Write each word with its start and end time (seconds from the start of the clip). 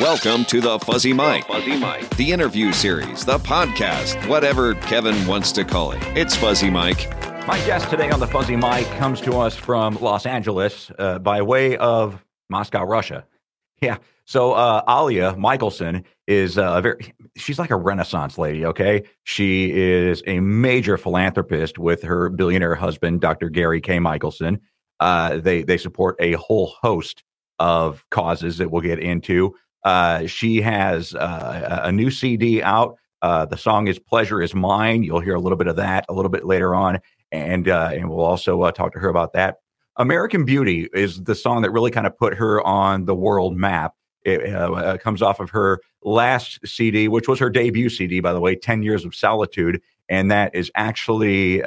Welcome 0.00 0.44
to 0.46 0.60
the 0.60 0.80
Fuzzy 0.80 1.12
Mike. 1.12 1.46
Fuzzy 1.46 1.76
Mike. 1.76 2.16
The 2.16 2.32
interview 2.32 2.72
series, 2.72 3.24
the 3.24 3.38
podcast, 3.38 4.28
whatever 4.28 4.74
Kevin 4.74 5.24
wants 5.24 5.52
to 5.52 5.64
call 5.64 5.92
it. 5.92 6.02
It's 6.16 6.34
Fuzzy 6.34 6.68
Mike. 6.68 7.08
My 7.46 7.58
guest 7.64 7.88
today 7.90 8.10
on 8.10 8.18
the 8.18 8.26
Fuzzy 8.26 8.56
Mike 8.56 8.88
comes 8.98 9.20
to 9.20 9.34
us 9.34 9.54
from 9.54 9.94
Los 10.00 10.26
Angeles 10.26 10.90
uh, 10.98 11.20
by 11.20 11.42
way 11.42 11.76
of 11.76 12.24
Moscow, 12.50 12.82
Russia. 12.82 13.24
Yeah. 13.80 13.98
So 14.24 14.52
uh, 14.52 14.82
Alya 14.86 15.36
Michelson 15.36 16.04
is 16.26 16.56
uh, 16.56 16.74
a 16.76 16.80
very 16.80 17.12
she's 17.36 17.58
like 17.58 17.70
a 17.70 17.76
renaissance 17.76 18.38
lady. 18.38 18.64
Okay, 18.64 19.02
she 19.24 19.70
is 19.72 20.22
a 20.26 20.40
major 20.40 20.96
philanthropist 20.96 21.78
with 21.78 22.02
her 22.02 22.30
billionaire 22.30 22.76
husband, 22.76 23.20
Dr. 23.20 23.50
Gary 23.50 23.80
K. 23.82 23.98
Michelson. 23.98 24.60
Uh, 25.00 25.36
they 25.38 25.62
they 25.64 25.76
support 25.76 26.16
a 26.18 26.32
whole 26.34 26.72
host 26.80 27.22
of 27.58 28.04
causes 28.10 28.58
that 28.58 28.70
we'll 28.70 28.80
get 28.80 28.98
into. 29.00 29.54
Uh, 29.84 30.26
she 30.26 30.60
has 30.62 31.14
uh, 31.14 31.80
a 31.84 31.92
new 31.92 32.10
CD 32.10 32.62
out. 32.62 32.96
Uh, 33.22 33.44
the 33.44 33.56
song 33.56 33.86
is 33.86 33.98
"Pleasure 33.98 34.40
Is 34.40 34.54
Mine." 34.54 35.02
You'll 35.02 35.20
hear 35.20 35.34
a 35.34 35.40
little 35.40 35.58
bit 35.58 35.66
of 35.66 35.76
that 35.76 36.06
a 36.08 36.14
little 36.14 36.30
bit 36.30 36.44
later 36.46 36.74
on, 36.74 37.00
and 37.32 37.68
uh, 37.68 37.90
and 37.92 38.08
we'll 38.08 38.24
also 38.24 38.62
uh, 38.62 38.72
talk 38.72 38.92
to 38.92 38.98
her 38.98 39.08
about 39.08 39.34
that. 39.34 39.58
"American 39.96 40.44
Beauty" 40.44 40.88
is 40.94 41.22
the 41.22 41.34
song 41.34 41.62
that 41.62 41.70
really 41.70 41.90
kind 41.90 42.06
of 42.06 42.16
put 42.16 42.34
her 42.34 42.62
on 42.66 43.04
the 43.04 43.14
world 43.14 43.56
map. 43.56 43.94
It 44.24 44.54
uh, 44.54 44.96
comes 44.98 45.20
off 45.20 45.38
of 45.38 45.50
her 45.50 45.80
last 46.02 46.66
CD, 46.66 47.08
which 47.08 47.28
was 47.28 47.38
her 47.38 47.50
debut 47.50 47.90
CD, 47.90 48.20
by 48.20 48.32
the 48.32 48.40
way, 48.40 48.56
10 48.56 48.82
Years 48.82 49.04
of 49.04 49.14
Solitude. 49.14 49.82
And 50.08 50.30
that 50.30 50.54
is 50.54 50.70
actually, 50.74 51.62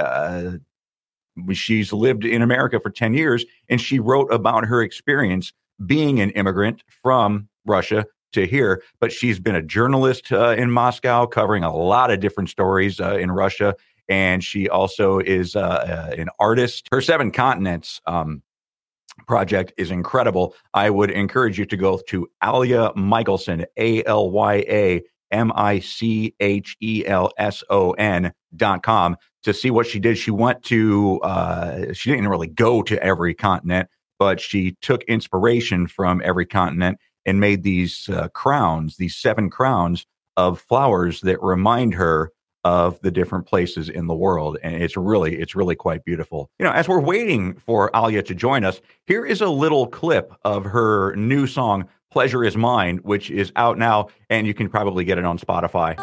she's 1.54 1.94
lived 1.94 2.26
in 2.26 2.42
America 2.42 2.80
for 2.80 2.90
10 2.90 3.14
years. 3.14 3.46
And 3.70 3.80
she 3.80 4.00
wrote 4.00 4.34
about 4.34 4.66
her 4.66 4.82
experience 4.82 5.54
being 5.86 6.20
an 6.20 6.32
immigrant 6.32 6.84
from 7.04 7.48
Russia 7.68 8.06
to 8.34 8.46
here, 8.46 8.84
but 9.00 9.12
she's 9.12 9.40
been 9.40 9.56
a 9.56 9.62
journalist 9.62 10.32
uh, 10.32 10.50
in 10.52 10.72
Moscow 10.72 11.26
covering 11.26 11.64
a 11.64 11.76
lot 11.76 12.12
of 12.12 12.20
different 12.20 12.50
stories 12.50 13.00
uh, 13.00 13.16
in 13.18 13.32
Russia. 13.32 13.76
And 14.10 14.44
she 14.44 14.70
also 14.70 15.20
is 15.20 15.56
uh, 15.56 15.60
uh 15.60 16.16
an 16.18 16.30
artist. 16.40 16.88
Her 16.92 17.02
Seven 17.02 17.30
Continents 17.32 18.00
um, 18.08 18.42
project 19.28 19.74
is 19.78 19.92
incredible. 19.92 20.56
I 20.74 20.90
would 20.90 21.12
encourage 21.12 21.58
you 21.60 21.66
to 21.66 21.78
go 21.78 22.00
to 22.08 22.28
Alya 22.44 22.96
Michelson, 22.96 23.66
A 23.78 24.04
L 24.06 24.30
Y 24.32 24.56
A 24.70 25.02
M 25.32 25.52
I 25.56 25.80
C 25.80 26.34
H 26.40 26.78
E 26.82 27.04
L 27.06 27.32
S 27.38 27.64
O 27.70 27.92
N 27.92 28.32
dot 28.56 28.84
com 28.84 29.18
to 29.44 29.54
see 29.54 29.72
what 29.72 29.88
she 29.88 30.00
did. 30.00 30.18
She 30.18 30.32
went 30.32 30.64
to, 30.64 31.20
uh, 31.22 31.94
she 31.94 32.10
didn't 32.10 32.28
really 32.28 32.48
go 32.48 32.82
to 32.84 33.02
every 33.04 33.34
continent, 33.34 33.90
but 34.20 34.40
she 34.40 34.76
took 34.82 35.04
inspiration 35.04 35.88
from 35.88 36.22
every 36.24 36.46
continent 36.46 36.98
and 37.28 37.40
made 37.40 37.62
these 37.62 38.10
uh, 38.10 38.30
crowns, 38.30 38.98
these 38.98 39.16
seven 39.16 39.52
crowns 39.52 40.08
of 40.38 40.60
flowers 40.60 41.22
that 41.22 41.42
remind 41.44 41.94
her 41.94 42.32
of 42.64 43.00
the 43.02 43.12
different 43.12 43.46
places 43.46 43.88
in 43.88 44.08
the 44.08 44.16
world 44.16 44.58
and 44.62 44.76
it's 44.76 44.98
really 44.98 45.36
it's 45.36 45.56
really 45.56 45.76
quite 45.76 46.04
beautiful. 46.04 46.50
You 46.60 46.66
know 46.66 46.72
as 46.72 46.88
we're 46.88 47.00
waiting 47.00 47.54
for 47.56 47.90
Alya 47.92 48.26
to 48.26 48.36
join 48.36 48.66
us 48.66 48.82
here 49.06 49.26
is 49.26 49.42
a 49.42 49.48
little 49.48 49.88
clip 49.88 50.34
of 50.44 50.66
her 50.66 51.16
new 51.16 51.48
song 51.48 51.88
pleasure 52.12 52.44
is 52.44 52.58
mine 52.58 52.98
which 52.98 53.30
is 53.30 53.52
out 53.56 53.78
now 53.78 54.08
and 54.30 54.48
you 54.48 54.54
can 54.54 54.70
probably 54.70 55.06
get 55.06 55.18
it 55.18 55.26
on 55.26 55.38
spotify 55.38 55.96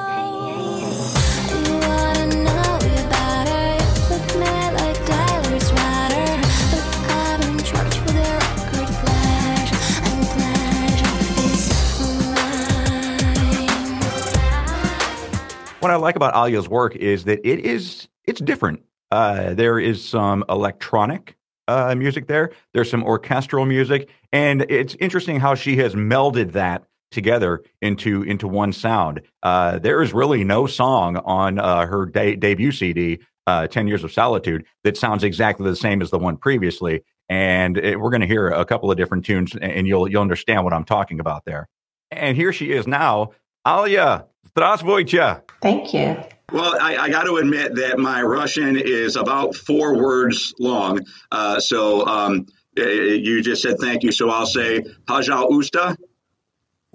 what 15.85 15.93
I 15.93 15.97
like 15.97 16.17
about 16.17 16.33
Alya's 16.33 16.67
work 16.67 16.97
is 16.97 17.25
that 17.25 17.47
it 17.47 17.61
is 17.61 18.09
it's 18.25 18.41
different. 18.41 18.83
Uh, 19.11 19.53
there 19.53 19.79
is 19.79 20.03
some 20.03 20.43
electronic 20.49 21.37
uh, 21.69 21.95
music 21.95 22.27
there. 22.27 22.53
There's 22.73 22.91
some 22.91 23.05
orchestral 23.05 23.67
music, 23.67 24.09
and 24.33 24.63
it's 24.71 24.97
interesting 24.99 25.39
how 25.39 25.55
she 25.55 25.77
has 25.77 25.95
melded 25.95 26.53
that 26.53 26.85
together 27.11 27.63
into 27.83 28.23
into 28.23 28.49
one 28.49 28.73
sound. 28.73 29.21
Uh, 29.43 29.79
there 29.79 30.01
is 30.01 30.15
really 30.15 30.43
no 30.43 30.67
song 30.67 31.19
on 31.19 31.59
uh, 31.59 31.87
her 31.87 32.07
de- 32.07 32.37
debut 32.37 32.73
CD, 32.73 33.21
uh, 33.47 33.67
"10 33.67 33.87
Years 33.87 34.03
of 34.03 34.11
Solitude," 34.11 34.65
that 34.85 34.97
sounds 34.97 35.23
exactly 35.23 35.69
the 35.69 35.77
same 35.77 36.01
as 36.01 36.11
the 36.11 36.19
one 36.19 36.39
previously. 36.39 37.05
And 37.29 37.77
it, 37.77 38.01
we're 38.01 38.11
going 38.11 38.23
to 38.23 38.27
hear 38.27 38.49
a 38.49 38.65
couple 38.65 38.91
of 38.91 38.97
different 38.97 39.27
tunes, 39.27 39.55
and 39.55 39.87
you'll 39.87 40.09
you'll 40.09 40.23
understand 40.23 40.65
what 40.65 40.73
I'm 40.73 40.85
talking 40.85 41.21
about 41.21 41.45
there. 41.45 41.69
And 42.11 42.39
here 42.39 42.55
she 42.55 42.73
is 42.73 42.87
now, 42.87 43.33
Alya. 43.67 44.25
Здравствуйте. 44.56 45.44
Thank 45.62 45.94
you. 45.94 46.18
Well, 46.52 46.76
I, 46.82 46.98
I, 46.98 47.10
got 47.10 47.26
to 47.26 47.38
admit 47.38 47.76
that 47.76 48.00
my 48.00 48.24
Russian 48.24 48.76
is 48.76 49.16
about 49.16 49.56
four 49.56 49.98
words 49.98 50.54
long. 50.60 51.06
Uh, 51.32 51.60
so 51.60 52.06
um, 52.08 52.48
you 52.76 53.42
just 53.42 53.62
said 53.62 53.78
thank 53.80 54.04
you. 54.04 54.12
So 54.12 54.30
I'll 54.30 54.48
say 54.48 54.84
"Пожалуйста." 55.06 55.96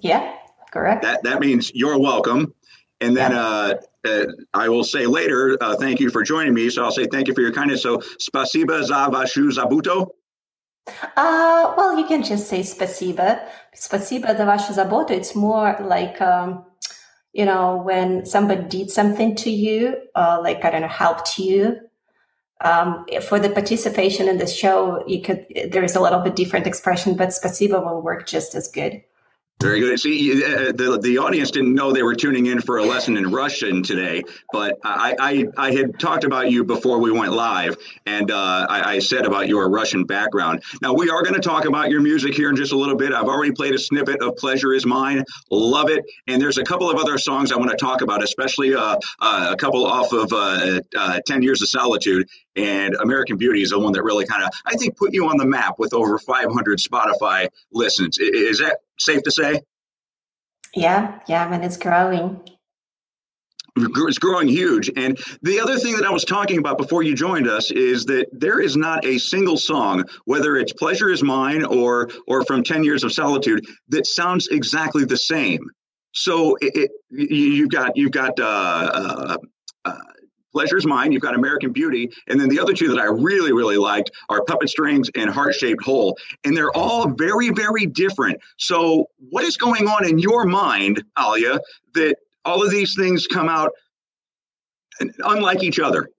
Yeah, 0.01 0.35
correct. 0.73 1.03
That 1.03 1.23
that 1.23 1.41
means 1.41 1.71
you're 1.75 1.99
welcome. 1.99 2.53
And 3.01 3.17
then 3.17 3.33
yeah. 3.33 3.41
uh, 3.41 3.75
uh, 4.05 4.27
I 4.55 4.69
will 4.69 4.85
say 4.85 5.07
later, 5.07 5.57
uh, 5.61 5.77
thank 5.77 6.01
you 6.01 6.11
for 6.11 6.23
joining 6.23 6.55
me. 6.55 6.71
So 6.71 6.85
I'll 6.85 6.91
say 6.91 7.07
thank 7.07 7.29
you 7.29 7.35
for 7.35 7.41
your 7.41 7.53
kindness. 7.53 7.83
So 7.83 7.99
spasiba 8.19 8.83
za 8.83 9.09
vashu 9.11 9.51
zabuto. 9.51 10.09
Uh, 11.17 11.75
well, 11.77 11.99
you 11.99 12.07
can 12.07 12.23
just 12.23 12.49
say 12.49 12.61
spasiba. 12.61 13.41
Spasiba 13.77 14.37
za 14.37 14.45
vashu 14.45 14.73
zabuto. 14.75 15.11
It's 15.11 15.35
more 15.35 15.77
like 15.81 16.21
um, 16.21 16.65
you 17.34 17.46
know, 17.46 17.78
when 17.78 18.26
somebody 18.26 18.64
did 18.64 18.90
something 18.90 19.36
to 19.36 19.50
you, 19.50 19.98
uh, 20.16 20.40
like, 20.42 20.66
I 20.66 20.72
don't 20.72 20.82
know, 20.82 20.88
helped 20.88 21.38
you. 21.38 21.80
Um, 22.62 23.06
for 23.28 23.40
the 23.40 23.50
participation 23.50 24.28
in 24.28 24.38
the 24.38 24.48
show, 24.48 25.04
you 25.08 25.22
could, 25.22 25.46
there 25.72 25.84
is 25.84 25.96
a 25.96 26.02
little 26.02 26.20
bit 26.20 26.36
different 26.36 26.68
expression, 26.68 27.16
but 27.16 27.30
spasiba 27.30 27.84
will 27.84 28.02
work 28.02 28.28
just 28.28 28.54
as 28.56 28.68
good. 28.68 29.02
Very 29.62 29.82
good. 29.82 30.00
See, 30.00 30.42
uh, 30.42 30.72
the 30.72 30.98
the 31.04 31.18
audience 31.18 31.52
didn't 31.52 31.76
know 31.76 31.92
they 31.92 32.02
were 32.02 32.16
tuning 32.16 32.46
in 32.46 32.62
for 32.62 32.78
a 32.78 32.86
lesson 32.86 33.18
in 33.18 33.30
Russian 33.30 33.84
today, 33.84 34.24
but 34.54 34.80
I 34.86 35.16
I, 35.20 35.68
I 35.68 35.72
had 35.74 36.00
talked 36.00 36.24
about 36.24 36.50
you 36.50 36.64
before 36.64 37.00
we 37.00 37.12
went 37.12 37.34
live, 37.34 37.76
and 38.06 38.32
uh, 38.32 38.68
I, 38.70 38.94
I, 38.94 39.00
said 39.00 39.26
about 39.26 39.50
your 39.50 39.70
Russian 39.70 40.06
background. 40.06 40.64
Now 40.82 40.94
we 40.94 41.10
are 41.10 41.24
going 41.24 41.36
to 41.36 41.42
talk 41.42 41.66
about 41.66 41.90
your 41.90 42.00
music 42.00 42.36
here 42.36 42.50
in 42.50 42.56
just 42.56 42.72
a 42.72 42.78
little 42.78 42.96
bit. 42.96 43.12
I've 43.12 43.28
already 43.28 43.52
played 43.52 43.76
a 43.76 43.78
snippet 43.78 44.22
of 44.22 44.38
"Pleasure 44.38 44.72
Is 44.72 44.86
Mine," 44.86 45.26
love 45.52 45.90
it, 45.90 46.06
and 46.28 46.42
there's 46.42 46.58
a 46.58 46.64
couple 46.64 46.90
of 46.90 46.98
other 46.98 47.18
songs 47.18 47.52
I 47.52 47.58
want 47.58 47.70
to 47.72 47.78
talk 47.78 48.02
about, 48.02 48.24
especially 48.24 48.74
uh, 48.74 48.96
uh 49.20 49.50
a 49.52 49.58
couple 49.58 49.86
off 49.86 50.14
of 50.14 50.32
uh, 50.32 50.80
uh, 50.98 51.20
"10 51.28 51.42
Years 51.42 51.62
of 51.62 51.68
Solitude." 51.68 52.30
And 52.56 52.96
American 52.96 53.38
Beauty 53.38 53.62
is 53.62 53.72
the 53.72 53.80
one 53.80 53.94
that 53.94 54.04
really 54.04 54.26
kind 54.26 54.44
of, 54.44 54.50
I 54.66 54.76
think, 54.76 54.98
put 54.98 55.14
you 55.14 55.28
on 55.28 55.38
the 55.38 55.46
map 55.46 55.76
with 55.80 55.94
over 55.94 56.18
500 56.18 56.80
Spotify 56.80 57.48
listens. 57.72 58.18
Is 58.20 58.60
that 58.60 58.80
safe 59.00 59.24
to 59.24 59.32
say? 59.32 59.62
Yeah, 60.76 61.20
yeah, 61.28 61.52
and 61.54 61.64
it's 61.64 61.78
growing. 61.78 62.42
It's 63.76 64.18
growing 64.18 64.48
huge. 64.48 64.92
And 64.96 65.18
the 65.42 65.60
other 65.60 65.78
thing 65.78 65.96
that 65.96 66.06
I 66.06 66.10
was 66.12 66.26
talking 66.26 66.58
about 66.58 66.78
before 66.78 67.04
you 67.04 67.16
joined 67.16 67.48
us 67.48 67.72
is 67.72 68.06
that 68.06 68.28
there 68.32 68.60
is 68.60 68.76
not 68.76 69.06
a 69.06 69.18
single 69.18 69.58
song, 69.58 70.04
whether 70.26 70.58
it's 70.58 70.74
Pleasure 70.74 71.10
is 71.10 71.24
Mine 71.24 71.64
or 71.64 72.10
or 72.28 72.44
from 72.46 72.64
10 72.64 72.84
Years 72.84 73.04
of 73.04 73.14
Solitude, 73.14 73.66
that 73.90 74.06
sounds 74.06 74.48
exactly 74.50 75.06
the 75.06 75.18
same. 75.18 75.62
So 76.12 76.58
it, 76.62 76.76
it 76.76 76.92
you've 77.10 77.70
got 77.70 77.96
you've 77.96 78.12
got 78.12 78.40
uh, 78.40 78.44
uh, 78.44 79.38
uh, 79.86 79.98
Pleasure's 80.54 80.86
Mine, 80.86 81.12
you've 81.12 81.22
got 81.22 81.36
American 81.36 81.72
Beauty, 81.72 82.10
and 82.28 82.40
then 82.40 82.50
the 82.50 82.60
other 82.60 82.74
two 82.74 82.88
that 82.90 83.00
I 83.00 83.06
really, 83.06 83.52
really 83.52 83.78
liked 83.78 84.12
are 84.30 84.44
Puppet 84.44 84.70
Strings 84.70 85.10
and 85.16 85.30
Heart 85.30 85.56
Shaped 85.56 85.84
Hole. 85.84 86.18
And 86.44 86.56
they're 86.56 86.76
all 86.76 87.10
very, 87.10 87.50
very 87.50 87.86
different. 87.86 88.40
So, 88.58 89.06
what 89.30 89.44
is 89.44 89.58
going 89.58 89.88
on 89.88 90.08
in 90.08 90.20
your 90.20 90.46
mind, 90.46 91.04
Alya, 91.18 91.60
that 91.94 92.18
all 92.46 92.64
of 92.64 92.72
these 92.72 92.96
things 92.96 93.28
come 93.28 93.50
out 93.50 93.72
unlike 95.24 95.64
each 95.64 95.80
other? 95.80 96.10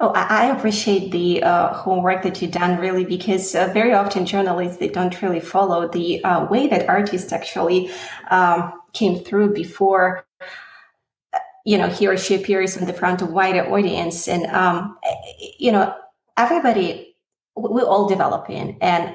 Oh, 0.00 0.08
I 0.08 0.46
appreciate 0.46 1.12
the 1.12 1.44
uh, 1.44 1.72
homework 1.74 2.24
that 2.24 2.42
you've 2.42 2.50
done, 2.50 2.80
really, 2.80 3.04
because 3.04 3.54
uh, 3.54 3.70
very 3.72 3.94
often 3.94 4.26
journalists 4.26 4.78
they 4.78 4.88
don't 4.88 5.22
really 5.22 5.38
follow 5.38 5.86
the 5.86 6.24
uh, 6.24 6.46
way 6.46 6.66
that 6.66 6.88
artists 6.88 7.32
actually 7.32 7.88
um, 8.32 8.72
came 8.92 9.22
through 9.22 9.54
before 9.54 10.26
you 11.64 11.78
know 11.78 11.88
he 11.88 12.06
or 12.06 12.16
she 12.16 12.34
appears 12.34 12.76
in 12.76 12.86
the 12.86 12.92
front 12.92 13.22
of 13.22 13.30
wider 13.30 13.64
audience. 13.70 14.28
And 14.28 14.46
um, 14.46 14.98
you 15.58 15.72
know 15.72 15.94
everybody 16.36 17.11
we're 17.54 17.84
all 17.84 18.08
developing. 18.08 18.78
And 18.80 19.14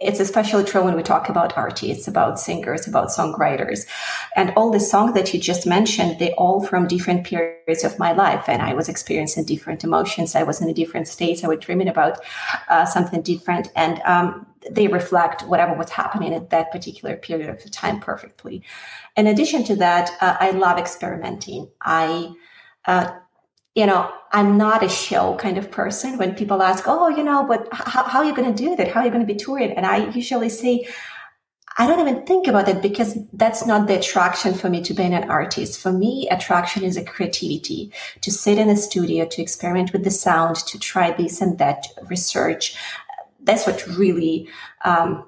it's 0.00 0.18
especially 0.18 0.64
true 0.64 0.82
when 0.82 0.96
we 0.96 1.02
talk 1.02 1.28
about 1.28 1.56
artists 1.56 2.08
about 2.08 2.40
singers 2.40 2.86
about 2.86 3.08
songwriters. 3.08 3.86
And 4.34 4.52
all 4.56 4.70
the 4.70 4.80
songs 4.80 5.14
that 5.14 5.32
you 5.32 5.40
just 5.40 5.66
mentioned 5.66 6.18
they 6.18 6.32
all 6.32 6.64
from 6.64 6.88
different 6.88 7.24
periods 7.24 7.84
of 7.84 7.98
my 7.98 8.12
life. 8.12 8.48
And 8.48 8.60
i 8.60 8.74
was 8.74 8.88
experiencing 8.88 9.44
different 9.44 9.84
emotions. 9.84 10.34
I 10.34 10.42
was 10.42 10.60
in 10.60 10.68
a 10.68 10.74
different 10.74 11.06
states 11.06 11.44
i 11.44 11.48
was 11.48 11.60
dreaming 11.60 11.88
about 11.88 12.18
uh, 12.68 12.84
something 12.86 13.22
different. 13.22 13.68
And 13.76 14.00
um, 14.02 14.46
they 14.68 14.88
reflect 14.88 15.42
whatever 15.42 15.74
was 15.74 15.90
happening 15.90 16.34
at 16.34 16.50
that 16.50 16.72
particular 16.72 17.16
period 17.16 17.48
of 17.48 17.70
time 17.70 18.00
perfectly. 18.00 18.64
In 19.16 19.28
addition 19.28 19.62
to 19.64 19.76
that 19.76 20.10
uh, 20.20 20.36
i 20.40 20.50
love 20.50 20.78
experimenting. 20.78 21.70
I 21.80 22.32
uh, 22.86 23.10
you 23.76 23.84
know, 23.84 24.10
I'm 24.32 24.56
not 24.56 24.82
a 24.82 24.88
show 24.88 25.36
kind 25.36 25.58
of 25.58 25.70
person. 25.70 26.16
When 26.16 26.34
people 26.34 26.62
ask, 26.62 26.84
oh, 26.86 27.08
you 27.08 27.22
know, 27.22 27.44
but 27.46 27.68
how, 27.72 28.04
how 28.04 28.18
are 28.20 28.24
you 28.24 28.34
going 28.34 28.52
to 28.52 28.64
do 28.64 28.74
that? 28.74 28.88
How 28.88 29.00
are 29.00 29.04
you 29.04 29.12
going 29.12 29.24
to 29.24 29.32
be 29.32 29.38
touring? 29.38 29.72
And 29.72 29.84
I 29.84 30.08
usually 30.10 30.48
say, 30.48 30.88
I 31.78 31.86
don't 31.86 32.00
even 32.00 32.24
think 32.24 32.46
about 32.46 32.68
it 32.68 32.80
because 32.80 33.18
that's 33.34 33.66
not 33.66 33.86
the 33.86 33.98
attraction 33.98 34.54
for 34.54 34.70
me 34.70 34.82
to 34.82 34.94
being 34.94 35.12
an 35.12 35.30
artist. 35.30 35.78
For 35.78 35.92
me, 35.92 36.26
attraction 36.30 36.84
is 36.84 36.96
a 36.96 37.04
creativity 37.04 37.92
to 38.22 38.32
sit 38.32 38.56
in 38.56 38.70
a 38.70 38.76
studio, 38.76 39.26
to 39.26 39.42
experiment 39.42 39.92
with 39.92 40.04
the 40.04 40.10
sound, 40.10 40.56
to 40.56 40.78
try 40.78 41.12
this 41.12 41.42
and 41.42 41.58
that, 41.58 41.86
research. 42.08 42.74
That's 43.40 43.66
what 43.66 43.86
really 43.86 44.48
um, 44.86 45.26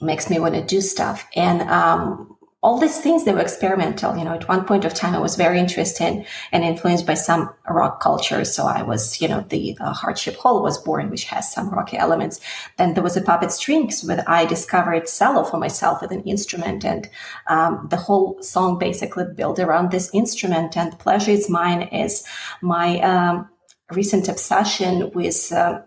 makes 0.00 0.30
me 0.30 0.38
want 0.38 0.54
to 0.54 0.64
do 0.64 0.80
stuff. 0.80 1.26
And 1.34 1.62
um, 1.62 2.33
all 2.64 2.78
these 2.78 2.98
things 2.98 3.24
they 3.24 3.34
were 3.34 3.40
experimental. 3.40 4.16
You 4.16 4.24
know 4.24 4.32
at 4.32 4.48
one 4.48 4.64
point 4.64 4.86
of 4.86 4.94
time 4.94 5.14
i 5.14 5.18
was 5.18 5.36
very 5.36 5.58
interested 5.58 6.24
and 6.50 6.64
influenced 6.64 7.06
by 7.06 7.12
some 7.14 7.50
rock 7.68 8.00
culture. 8.00 8.42
So 8.44 8.64
i 8.64 8.82
was 8.82 9.20
you 9.20 9.28
know 9.28 9.44
the 9.50 9.76
uh, 9.80 9.92
Heart 9.92 10.18
Shaped 10.18 10.38
Hole 10.38 10.62
was 10.62 10.78
born 10.78 11.10
which 11.10 11.24
has 11.24 11.52
some 11.52 11.68
rocky 11.68 11.98
elements. 11.98 12.40
Then 12.78 12.94
there 12.94 13.02
was 13.02 13.18
a 13.18 13.22
puppet 13.22 13.52
strings 13.52 14.02
where 14.02 14.24
i 14.26 14.46
discovered 14.46 15.06
cello 15.06 15.44
for 15.44 15.58
myself 15.58 16.00
with 16.00 16.10
an 16.10 16.22
instrument. 16.22 16.84
And 16.84 17.08
um, 17.48 17.86
the 17.90 17.98
whole 18.06 18.42
song 18.42 18.78
basically 18.78 19.26
built 19.36 19.58
around 19.58 19.90
this 19.90 20.10
instrument. 20.14 20.76
And 20.76 20.98
pleasure 20.98 21.32
is 21.32 21.50
mine 21.50 21.82
is 21.82 22.24
my 22.62 22.98
um, 23.00 23.48
recent 23.90 24.26
obsession 24.28 25.10
with 25.12 25.52
uh, 25.52 25.82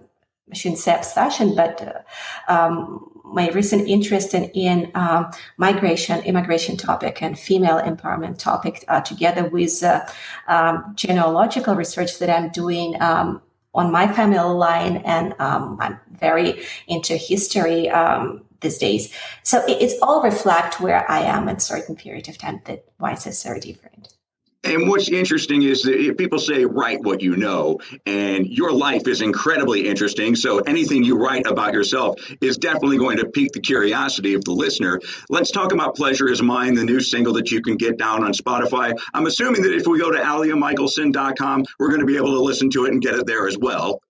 I 0.52 0.56
shouldn't 0.56 0.80
say 0.80 0.96
obsession, 0.96 1.56
but 1.56 1.82
uh, 1.82 2.52
um, 2.52 3.17
my 3.34 3.50
recent 3.50 3.88
interest 3.88 4.34
in, 4.34 4.46
in 4.52 4.92
um, 4.96 5.32
migration, 5.58 6.24
immigration 6.24 6.78
topic, 6.78 7.22
and 7.22 7.38
female 7.38 7.80
empowerment 7.80 8.38
topic, 8.38 8.84
uh, 8.88 9.02
together 9.02 9.48
with 9.50 9.84
uh, 9.84 10.06
um, 10.48 10.94
genealogical 10.96 11.76
research 11.76 12.20
that 12.20 12.30
I'm 12.30 12.50
doing 12.50 13.00
um, 13.02 13.42
on 13.74 13.92
my 13.92 14.12
family 14.12 14.40
line, 14.40 14.98
and 14.98 15.36
um, 15.40 15.78
I'm 15.80 16.00
very 16.20 16.64
into 16.88 17.16
history 17.16 17.90
um, 17.90 18.42
these 18.62 18.78
days. 18.78 19.14
So 19.44 19.64
it, 19.66 19.82
it's 19.82 19.96
all 20.02 20.24
reflect 20.24 20.80
where 20.80 21.10
I 21.10 21.20
am 21.20 21.48
at 21.50 21.62
certain 21.62 21.96
period 21.96 22.28
of 22.28 22.38
time. 22.38 22.62
That 22.66 22.86
why 22.98 23.14
it's 23.14 23.38
so 23.38 23.60
different. 23.60 24.17
And 24.64 24.90
what's 24.90 25.10
interesting 25.10 25.64
is 25.64 25.84
that 25.84 26.16
people 26.18 26.40
say 26.40 26.66
write 26.66 27.02
what 27.02 27.22
you 27.22 27.38
know, 27.38 27.80
and 28.06 28.48
your 28.48 28.72
life 28.72 29.08
is 29.08 29.22
incredibly 29.22 29.88
interesting. 29.88 30.36
So 30.36 30.60
anything 30.60 31.04
you 31.04 31.18
write 31.18 31.46
about 31.48 31.74
yourself 31.74 32.16
is 32.42 32.58
definitely 32.58 32.98
going 32.98 33.18
to 33.18 33.30
pique 33.30 33.54
the 33.54 33.62
curiosity 33.62 34.34
of 34.34 34.44
the 34.44 34.52
listener. 34.52 35.00
Let's 35.30 35.52
talk 35.52 35.72
about 35.72 35.96
Pleasure 35.96 36.30
is 36.30 36.42
Mine, 36.42 36.74
the 36.74 36.84
new 36.84 37.00
single 37.00 37.34
that 37.34 37.52
you 37.52 37.62
can 37.62 37.78
get 37.78 37.98
down 37.98 38.24
on 38.24 38.34
Spotify. 38.34 38.98
I'm 39.14 39.28
assuming 39.28 39.62
that 39.62 39.74
if 39.74 39.88
we 39.88 40.00
go 40.00 40.12
to 40.12 40.18
alyamichelson.com, 40.18 41.66
we're 41.80 41.90
going 41.90 42.02
to 42.02 42.06
be 42.06 42.18
able 42.18 42.34
to 42.34 42.42
listen 42.42 42.70
to 42.72 42.86
it 42.86 42.92
and 42.92 43.02
get 43.02 43.16
it 43.16 43.26
there 43.26 43.48
as 43.48 43.58
well. 43.58 44.02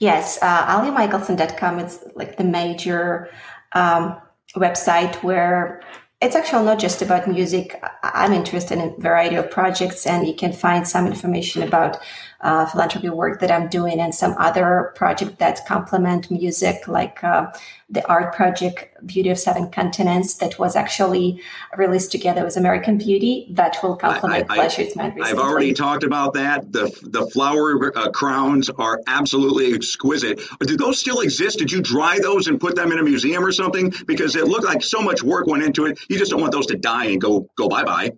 Yes, 0.00 0.38
uh, 0.42 0.66
alyamichelson.com 0.66 1.78
is 1.80 2.04
like 2.14 2.36
the 2.36 2.44
major 2.44 3.30
um, 3.72 4.20
website 4.56 5.16
where 5.22 5.82
it's 6.24 6.34
actually 6.34 6.64
not 6.64 6.78
just 6.78 7.02
about 7.02 7.28
music. 7.28 7.78
I'm 8.02 8.32
interested 8.32 8.78
in 8.78 8.88
a 8.88 8.96
variety 8.98 9.36
of 9.36 9.50
projects, 9.50 10.06
and 10.06 10.26
you 10.26 10.34
can 10.34 10.54
find 10.54 10.88
some 10.88 11.06
information 11.06 11.62
about 11.62 11.98
uh, 12.40 12.64
philanthropy 12.64 13.10
work 13.10 13.40
that 13.40 13.50
I'm 13.50 13.68
doing 13.68 14.00
and 14.00 14.14
some 14.14 14.34
other 14.38 14.92
project 14.96 15.38
that 15.38 15.66
complement 15.66 16.30
music, 16.30 16.88
like 16.88 17.22
uh, 17.22 17.52
the 17.90 18.06
art 18.08 18.34
project 18.34 18.88
Beauty 19.06 19.28
of 19.30 19.38
Seven 19.38 19.70
Continents 19.70 20.34
that 20.34 20.58
was 20.58 20.74
actually 20.74 21.40
released 21.76 22.10
together 22.10 22.44
with 22.44 22.56
American 22.56 22.98
Beauty 22.98 23.46
that 23.50 23.76
will 23.82 23.96
complement 23.96 24.48
Pleasure's 24.48 24.96
Mine. 24.96 25.16
I've 25.22 25.38
already 25.38 25.72
talked 25.72 26.02
about 26.02 26.34
that. 26.34 26.72
The 26.72 26.90
the 27.02 27.26
flower 27.26 27.96
uh, 27.96 28.10
crowns 28.10 28.70
are 28.70 29.00
absolutely 29.06 29.74
exquisite. 29.74 30.40
Do 30.60 30.76
those 30.76 30.98
still 30.98 31.20
exist? 31.20 31.58
Did 31.58 31.70
you 31.70 31.82
dry 31.82 32.18
those 32.20 32.46
and 32.46 32.58
put 32.58 32.74
them 32.74 32.92
in 32.92 32.98
a 32.98 33.02
museum 33.02 33.44
or 33.44 33.52
something? 33.52 33.92
Because 34.06 34.34
it 34.36 34.46
looked 34.46 34.64
like 34.64 34.82
so 34.82 35.00
much 35.00 35.22
work 35.22 35.46
went 35.46 35.62
into 35.62 35.86
it. 35.86 35.98
You 36.08 36.18
just 36.18 36.30
don't 36.30 36.40
want 36.40 36.52
those 36.52 36.66
to 36.66 36.76
die 36.76 37.06
and 37.06 37.20
go 37.20 37.48
go 37.56 37.68
bye 37.68 37.84
bye. 37.84 38.10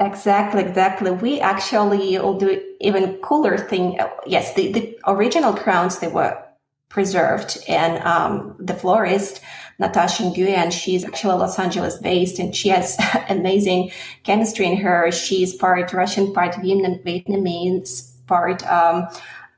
Exactly, 0.00 0.62
exactly. 0.62 1.10
We 1.10 1.40
actually 1.40 2.18
will 2.18 2.38
do 2.38 2.62
even 2.80 3.14
cooler 3.16 3.58
thing. 3.58 3.98
Yes, 4.26 4.54
the, 4.54 4.70
the 4.72 4.98
original 5.08 5.52
crowns 5.52 5.98
they 5.98 6.06
were 6.06 6.40
preserved, 6.88 7.58
and 7.68 8.02
um, 8.04 8.56
the 8.58 8.74
florist 8.74 9.40
Natasha 9.78 10.24
Nguyen, 10.24 10.72
she's 10.72 11.04
actually 11.04 11.36
Los 11.36 11.58
Angeles 11.58 11.98
based, 11.98 12.38
and 12.38 12.54
she 12.54 12.68
has 12.70 12.96
amazing 13.28 13.90
chemistry 14.24 14.66
in 14.66 14.76
her. 14.76 15.12
She's 15.12 15.54
part 15.54 15.92
Russian, 15.92 16.32
part 16.32 16.54
Vietnamese, 16.54 18.10
part 18.26 18.66
um, 18.66 19.08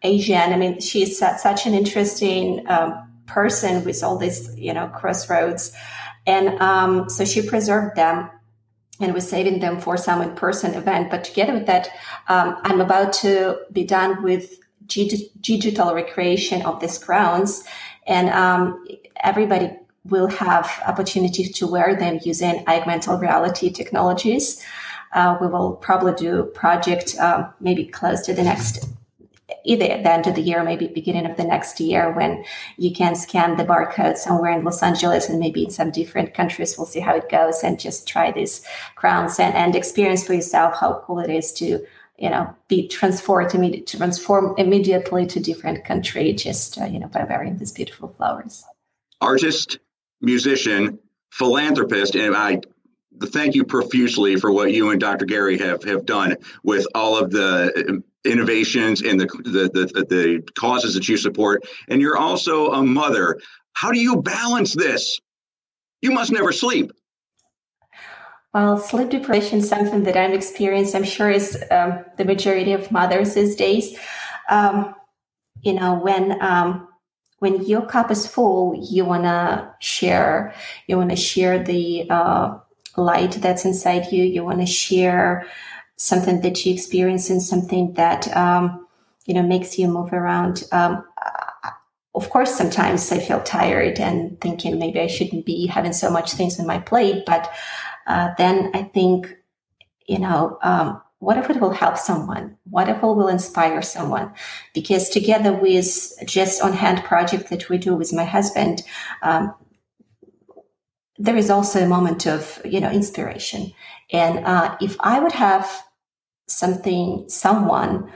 Asian. 0.02 0.52
I 0.52 0.56
mean, 0.56 0.80
she's 0.80 1.18
such 1.18 1.66
an 1.66 1.74
interesting 1.74 2.68
um, 2.68 3.10
person 3.26 3.84
with 3.84 4.02
all 4.02 4.18
these, 4.18 4.54
you 4.58 4.74
know, 4.74 4.88
crossroads, 4.88 5.74
and 6.26 6.60
um, 6.60 7.08
so 7.08 7.24
she 7.24 7.40
preserved 7.42 7.96
them 7.96 8.30
and 9.00 9.14
we're 9.14 9.20
saving 9.20 9.60
them 9.60 9.80
for 9.80 9.96
some 9.96 10.20
in-person 10.20 10.74
event. 10.74 11.10
But 11.10 11.24
together 11.24 11.54
with 11.54 11.66
that, 11.66 11.88
um, 12.28 12.58
I'm 12.64 12.80
about 12.82 13.14
to 13.14 13.58
be 13.72 13.82
done 13.82 14.22
with 14.22 14.58
digital 15.40 15.94
recreation 15.94 16.62
of 16.62 16.80
these 16.80 16.98
crowns, 16.98 17.64
and 18.06 18.28
um, 18.30 18.84
everybody 19.22 19.70
will 20.04 20.28
have 20.28 20.70
opportunity 20.86 21.44
to 21.44 21.66
wear 21.66 21.94
them 21.94 22.18
using 22.24 22.64
augmented 22.66 23.20
reality 23.20 23.70
technologies. 23.70 24.64
Uh, 25.12 25.36
we 25.40 25.46
will 25.46 25.72
probably 25.74 26.14
do 26.14 26.44
project 26.54 27.16
uh, 27.18 27.48
maybe 27.60 27.84
close 27.84 28.20
to 28.22 28.32
the 28.32 28.42
next 28.42 28.86
either 29.64 29.84
at 29.84 30.02
the 30.02 30.12
end 30.12 30.26
of 30.26 30.34
the 30.34 30.40
year, 30.40 30.62
maybe 30.62 30.86
beginning 30.86 31.26
of 31.26 31.36
the 31.36 31.44
next 31.44 31.80
year, 31.80 32.12
when 32.12 32.44
you 32.76 32.92
can 32.92 33.14
scan 33.14 33.56
the 33.56 33.64
barcode 33.64 34.16
somewhere 34.16 34.52
in 34.52 34.64
Los 34.64 34.82
Angeles 34.82 35.28
and 35.28 35.38
maybe 35.38 35.64
in 35.64 35.70
some 35.70 35.90
different 35.90 36.34
countries. 36.34 36.76
We'll 36.76 36.86
see 36.86 37.00
how 37.00 37.16
it 37.16 37.28
goes 37.28 37.62
and 37.62 37.78
just 37.78 38.06
try 38.06 38.30
these 38.30 38.64
crowns 38.94 39.38
and, 39.38 39.54
and 39.54 39.74
experience 39.76 40.24
for 40.24 40.34
yourself 40.34 40.76
how 40.78 41.02
cool 41.04 41.18
it 41.18 41.30
is 41.30 41.52
to 41.54 41.84
you 42.20 42.30
know 42.30 42.54
be 42.68 42.86
transformed 42.86 43.54
immediately 43.54 43.98
transform 43.98 44.54
immediately 44.58 45.26
to 45.26 45.40
different 45.40 45.84
country 45.84 46.32
just 46.32 46.78
uh, 46.78 46.84
you 46.84 46.98
know 47.00 47.08
by 47.08 47.24
wearing 47.24 47.56
these 47.58 47.72
beautiful 47.72 48.14
flowers 48.16 48.64
artist 49.20 49.78
musician 50.20 50.98
philanthropist 51.32 52.14
and 52.14 52.36
i 52.36 52.60
thank 53.24 53.54
you 53.54 53.64
profusely 53.64 54.36
for 54.36 54.52
what 54.52 54.72
you 54.72 54.90
and 54.90 55.00
dr 55.00 55.24
gary 55.26 55.58
have 55.58 55.82
have 55.82 56.04
done 56.06 56.36
with 56.62 56.86
all 56.94 57.16
of 57.16 57.30
the 57.30 58.02
innovations 58.24 59.02
and 59.02 59.20
the, 59.20 59.26
the, 59.26 59.70
the, 59.72 60.04
the 60.08 60.52
causes 60.58 60.94
that 60.94 61.08
you 61.08 61.16
support. 61.16 61.64
And 61.88 62.00
you're 62.00 62.16
also 62.16 62.72
a 62.72 62.82
mother. 62.82 63.38
How 63.72 63.92
do 63.92 63.98
you 63.98 64.20
balance 64.20 64.74
this? 64.74 65.20
You 66.02 66.10
must 66.10 66.32
never 66.32 66.52
sleep. 66.52 66.92
Well, 68.52 68.78
sleep 68.78 69.10
deprivation 69.10 69.60
is 69.60 69.68
something 69.68 70.02
that 70.04 70.16
I'm 70.16 70.32
experienced. 70.32 70.96
I'm 70.96 71.04
sure 71.04 71.30
is 71.30 71.62
um, 71.70 72.04
the 72.16 72.24
majority 72.24 72.72
of 72.72 72.90
mothers 72.90 73.34
these 73.34 73.54
days. 73.54 73.96
Um, 74.48 74.94
you 75.62 75.72
know, 75.74 75.94
when 75.94 76.42
um, 76.42 76.88
when 77.38 77.64
your 77.64 77.86
cup 77.86 78.10
is 78.10 78.26
full, 78.26 78.74
you 78.90 79.04
wanna 79.04 79.74
share. 79.80 80.52
You 80.88 80.96
wanna 80.96 81.16
share 81.16 81.62
the 81.62 82.08
uh, 82.10 82.58
light 82.96 83.32
that's 83.32 83.64
inside 83.64 84.10
you. 84.10 84.24
You 84.24 84.44
wanna 84.44 84.66
share 84.66 85.46
something 85.96 86.40
that 86.40 86.66
you 86.66 86.74
experience 86.74 87.30
and 87.30 87.42
something 87.42 87.94
that 87.94 88.34
um, 88.36 88.84
you 89.26 89.34
know 89.34 89.42
makes 89.42 89.78
you 89.78 89.86
move 89.86 90.12
around. 90.12 90.64
Um, 90.72 91.04
of 92.14 92.28
course, 92.30 92.54
sometimes 92.54 93.12
I 93.12 93.20
feel 93.20 93.40
tired 93.42 94.00
and 94.00 94.40
thinking 94.40 94.78
maybe 94.78 95.00
I 95.00 95.06
shouldn't 95.06 95.46
be 95.46 95.66
having 95.66 95.92
so 95.92 96.10
much 96.10 96.32
things 96.32 96.58
on 96.58 96.66
my 96.66 96.80
plate. 96.80 97.22
But 97.24 97.50
uh, 98.10 98.34
then 98.36 98.70
I 98.74 98.82
think, 98.82 99.36
you 100.06 100.18
know, 100.18 100.58
um, 100.62 101.00
what 101.20 101.38
if 101.38 101.48
it 101.48 101.60
will 101.60 101.70
help 101.70 101.96
someone? 101.96 102.56
What 102.68 102.88
if 102.88 102.96
it 102.96 103.02
will 103.02 103.28
inspire 103.28 103.82
someone? 103.82 104.32
Because 104.74 105.08
together 105.08 105.52
with 105.52 106.12
just 106.26 106.60
on 106.60 106.72
hand 106.72 107.04
project 107.04 107.50
that 107.50 107.68
we 107.68 107.78
do 107.78 107.94
with 107.94 108.12
my 108.12 108.24
husband, 108.24 108.82
um, 109.22 109.54
there 111.18 111.36
is 111.36 111.50
also 111.50 111.84
a 111.84 111.88
moment 111.88 112.26
of 112.26 112.60
you 112.64 112.80
know 112.80 112.90
inspiration. 112.90 113.72
And 114.10 114.44
uh, 114.44 114.76
if 114.80 114.96
I 115.00 115.20
would 115.20 115.32
have 115.32 115.70
something, 116.48 117.28
someone, 117.28 118.10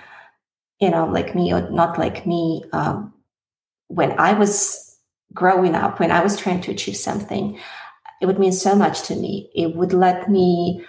you 0.81 0.91
know, 0.91 1.07
like 1.07 1.35
me 1.35 1.53
or 1.53 1.71
not 1.71 1.99
like 1.99 2.27
me, 2.27 2.65
um, 2.73 3.13
when 3.89 4.19
I 4.19 4.33
was 4.33 4.99
growing 5.33 5.75
up, 5.75 6.01
when 6.01 6.11
I 6.11 6.23
was 6.23 6.37
trying 6.37 6.63
to 6.63 6.73
achieve 6.73 6.97
something, 6.97 7.61
it 8.25 8.27
would 8.27 8.39
mean 8.39 8.53
so 8.53 8.75
much 8.75 9.03
to 9.03 9.15
me. 9.15 9.51
It 9.55 9.77
would 9.77 9.93
let 9.93 10.31
me, 10.31 10.83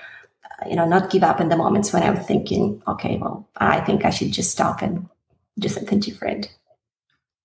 uh, 0.45 0.69
you 0.69 0.77
know, 0.77 0.85
not 0.85 1.09
give 1.09 1.21
up 1.21 1.41
in 1.41 1.49
the 1.49 1.57
moments 1.57 1.91
when 1.91 2.01
I'm 2.01 2.15
thinking, 2.15 2.81
okay, 2.87 3.17
well, 3.17 3.49
I 3.57 3.81
think 3.81 4.05
I 4.05 4.09
should 4.09 4.31
just 4.31 4.51
stop 4.51 4.81
and 4.81 5.09
do 5.59 5.67
something 5.67 5.99
different. 5.99 6.49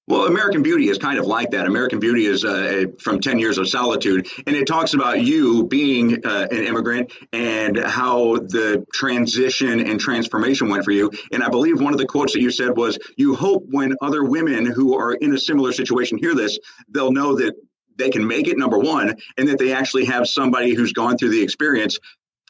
Well, 0.06 0.26
American 0.26 0.62
Beauty 0.62 0.88
is 0.88 0.98
kind 0.98 1.18
of 1.18 1.26
like 1.26 1.50
that. 1.50 1.66
American 1.66 1.98
Beauty 1.98 2.26
is 2.26 2.44
uh, 2.44 2.84
from 3.00 3.20
10 3.20 3.40
Years 3.40 3.58
of 3.58 3.68
Solitude, 3.68 4.28
and 4.46 4.54
it 4.54 4.68
talks 4.68 4.94
about 4.94 5.22
you 5.22 5.66
being 5.66 6.24
uh, 6.24 6.46
an 6.52 6.64
immigrant 6.64 7.12
and 7.32 7.76
how 7.76 8.36
the 8.36 8.86
transition 8.92 9.80
and 9.80 9.98
transformation 9.98 10.68
went 10.68 10.84
for 10.84 10.92
you. 10.92 11.10
And 11.32 11.42
I 11.42 11.48
believe 11.48 11.80
one 11.80 11.92
of 11.92 11.98
the 11.98 12.06
quotes 12.06 12.32
that 12.34 12.40
you 12.40 12.52
said 12.52 12.76
was, 12.76 12.96
You 13.16 13.34
hope 13.34 13.64
when 13.70 13.96
other 14.00 14.22
women 14.22 14.66
who 14.66 14.96
are 14.96 15.14
in 15.14 15.34
a 15.34 15.38
similar 15.38 15.72
situation 15.72 16.16
hear 16.16 16.36
this, 16.36 16.60
they'll 16.88 17.12
know 17.12 17.34
that 17.36 17.54
they 18.00 18.10
can 18.10 18.26
make 18.26 18.48
it, 18.48 18.58
number 18.58 18.78
one, 18.78 19.16
and 19.38 19.48
that 19.48 19.58
they 19.58 19.72
actually 19.72 20.04
have 20.06 20.26
somebody 20.26 20.74
who's 20.74 20.92
gone 20.92 21.16
through 21.16 21.30
the 21.30 21.42
experience 21.42 21.98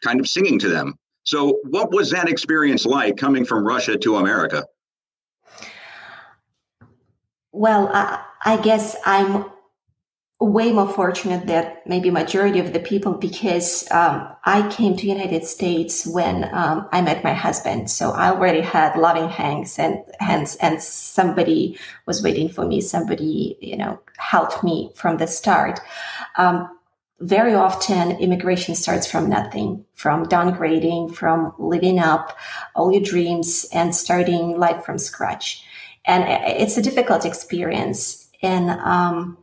kind 0.02 0.20
of 0.20 0.26
singing 0.26 0.58
to 0.60 0.68
them. 0.68 0.94
So, 1.24 1.58
what 1.64 1.92
was 1.92 2.10
that 2.10 2.28
experience 2.28 2.86
like 2.86 3.16
coming 3.16 3.44
from 3.44 3.66
Russia 3.66 3.98
to 3.98 4.16
America? 4.16 4.64
Well, 7.52 7.90
I, 7.92 8.24
I 8.44 8.56
guess 8.56 8.96
I'm 9.04 9.44
way 10.40 10.72
more 10.72 10.88
fortunate 10.88 11.46
than 11.46 11.70
maybe 11.84 12.10
majority 12.10 12.58
of 12.58 12.72
the 12.72 12.80
people 12.80 13.12
because 13.12 13.86
um, 13.90 14.26
I 14.44 14.66
came 14.70 14.96
to 14.96 15.06
United 15.06 15.44
States 15.44 16.06
when 16.06 16.44
um, 16.54 16.88
I 16.92 17.02
met 17.02 17.22
my 17.22 17.34
husband. 17.34 17.90
So 17.90 18.12
I 18.12 18.30
already 18.30 18.62
had 18.62 18.96
loving 18.96 19.28
hands 19.28 19.78
and 19.78 20.02
hands, 20.18 20.56
and 20.56 20.82
somebody 20.82 21.78
was 22.06 22.22
waiting 22.22 22.48
for 22.48 22.64
me. 22.64 22.80
Somebody, 22.80 23.58
you 23.60 23.76
know, 23.76 24.00
helped 24.16 24.64
me 24.64 24.92
from 24.94 25.18
the 25.18 25.26
start. 25.26 25.78
Um, 26.38 26.74
very 27.20 27.52
often, 27.54 28.12
immigration 28.12 28.74
starts 28.74 29.06
from 29.06 29.28
nothing, 29.28 29.84
from 29.94 30.24
downgrading, 30.24 31.14
from 31.14 31.52
living 31.58 31.98
up 31.98 32.38
all 32.74 32.90
your 32.90 33.02
dreams 33.02 33.66
and 33.74 33.94
starting 33.94 34.58
life 34.58 34.84
from 34.86 34.96
scratch 34.96 35.62
and 36.06 36.24
it's 36.58 36.76
a 36.76 36.82
difficult 36.82 37.24
experience. 37.24 38.28
And 38.42 38.70
um, 38.70 39.36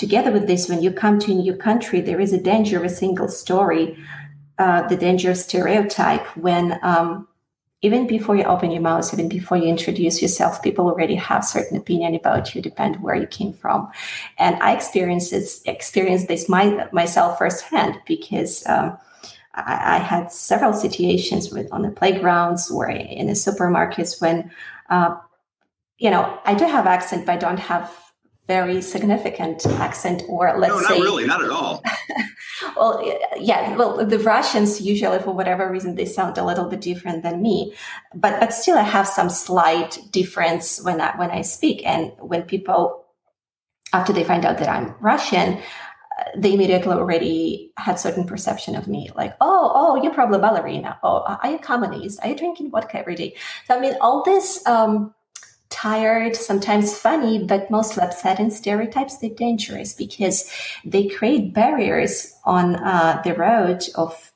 together 0.00 0.32
with 0.32 0.46
this, 0.46 0.68
when 0.68 0.82
you 0.82 0.90
come 0.90 1.18
to 1.20 1.30
a 1.30 1.34
new 1.34 1.54
country, 1.54 2.00
there 2.00 2.20
is 2.20 2.32
a 2.32 2.40
danger 2.40 2.78
of 2.78 2.84
a 2.84 2.88
single 2.88 3.28
story, 3.28 3.96
uh, 4.58 4.88
the 4.88 4.96
danger 4.96 5.30
of 5.30 5.36
stereotype. 5.36 6.26
When 6.36 6.80
um, 6.82 7.28
even 7.82 8.06
before 8.06 8.34
you 8.34 8.44
open 8.44 8.70
your 8.70 8.80
mouth, 8.80 9.12
even 9.12 9.28
before 9.28 9.58
you 9.58 9.68
introduce 9.68 10.22
yourself, 10.22 10.62
people 10.62 10.86
already 10.86 11.14
have 11.16 11.44
certain 11.44 11.76
opinion 11.76 12.14
about 12.14 12.54
you, 12.54 12.62
depend 12.62 13.02
where 13.02 13.14
you 13.14 13.26
came 13.26 13.52
from. 13.52 13.90
And 14.38 14.56
I 14.62 14.72
experienced 14.72 15.30
this, 15.30 15.62
experienced 15.66 16.28
this 16.28 16.48
my, 16.48 16.88
myself 16.92 17.38
firsthand 17.38 17.96
because. 18.06 18.66
Um, 18.66 18.98
I, 19.52 19.96
I, 19.96 19.98
had 19.98 20.30
several 20.30 20.72
situations 20.72 21.50
with 21.50 21.72
on 21.72 21.82
the 21.82 21.90
playgrounds 21.90 22.70
or 22.70 22.88
in 22.88 23.26
the 23.26 23.32
supermarkets 23.32 24.20
when 24.20 24.48
uh, 24.90 25.16
you 25.98 26.08
know, 26.08 26.38
I 26.44 26.54
do 26.54 26.64
have 26.66 26.86
accent, 26.86 27.26
but 27.26 27.32
I 27.32 27.36
don't 27.36 27.58
have 27.58 27.92
very 28.50 28.82
significant 28.82 29.64
accent 29.86 30.22
or 30.28 30.42
let's 30.58 30.74
no, 30.74 30.80
not 30.80 30.90
say 30.90 31.00
really 31.00 31.24
not 31.24 31.42
at 31.46 31.50
all. 31.50 31.82
Well 32.76 32.96
yeah 33.38 33.74
well 33.78 33.92
the 34.04 34.18
russians 34.18 34.70
usually 34.92 35.20
for 35.24 35.32
whatever 35.38 35.64
reason 35.70 35.94
they 35.94 36.04
sound 36.04 36.36
a 36.36 36.44
little 36.50 36.68
bit 36.72 36.82
different 36.90 37.22
than 37.22 37.40
me 37.40 37.56
but 38.22 38.32
but 38.40 38.52
still 38.52 38.78
i 38.84 38.88
have 38.98 39.08
some 39.18 39.30
slight 39.30 39.92
difference 40.18 40.66
when 40.86 41.00
i 41.00 41.10
when 41.20 41.30
i 41.38 41.42
speak. 41.56 41.78
And 41.92 42.12
when 42.30 42.42
people 42.54 42.80
after 43.98 44.12
they 44.12 44.24
find 44.30 44.44
out 44.44 44.58
that 44.58 44.70
i'm 44.76 44.88
russian 45.12 45.48
uh, 45.56 46.24
they 46.42 46.52
immediately 46.52 46.96
already 47.02 47.72
had 47.86 47.98
certain 48.06 48.24
perception 48.32 48.74
of 48.80 48.84
me 48.94 49.02
like 49.20 49.32
oh 49.40 49.64
oh 49.80 49.92
you're 50.02 50.16
probably 50.18 50.38
a 50.38 50.44
ballerina. 50.46 50.98
Oh 51.02 51.16
are 51.42 51.50
you 51.52 51.60
communist 51.70 52.20
are 52.22 52.28
you 52.30 52.36
drinking 52.42 52.70
vodka 52.72 52.98
every 53.02 53.16
day? 53.22 53.30
So 53.66 53.70
i 53.76 53.80
mean 53.80 53.94
all 54.04 54.18
this 54.30 54.46
um 54.66 55.14
tired, 55.70 56.36
sometimes 56.36 56.98
funny, 56.98 57.44
but 57.44 57.70
mostly 57.70 58.04
upsetting 58.04 58.50
stereotypes, 58.50 59.18
they're 59.18 59.30
dangerous 59.30 59.94
because 59.94 60.50
they 60.84 61.08
create 61.08 61.54
barriers 61.54 62.34
on 62.44 62.76
uh, 62.76 63.20
the 63.24 63.34
road 63.34 63.84
of 63.94 64.32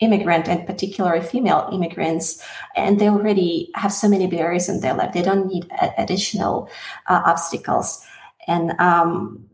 immigrant 0.00 0.48
and 0.48 0.66
particularly 0.66 1.24
female 1.24 1.68
immigrants 1.72 2.44
and 2.74 2.98
they 2.98 3.08
already 3.08 3.70
have 3.76 3.92
so 3.92 4.08
many 4.08 4.26
barriers 4.26 4.68
in 4.68 4.80
their 4.80 4.94
life. 4.94 5.12
They 5.12 5.22
don't 5.22 5.46
need 5.46 5.70
additional 5.96 6.68
uh, 7.06 7.22
obstacles. 7.24 8.04
And 8.48 8.72
um, 8.80 9.48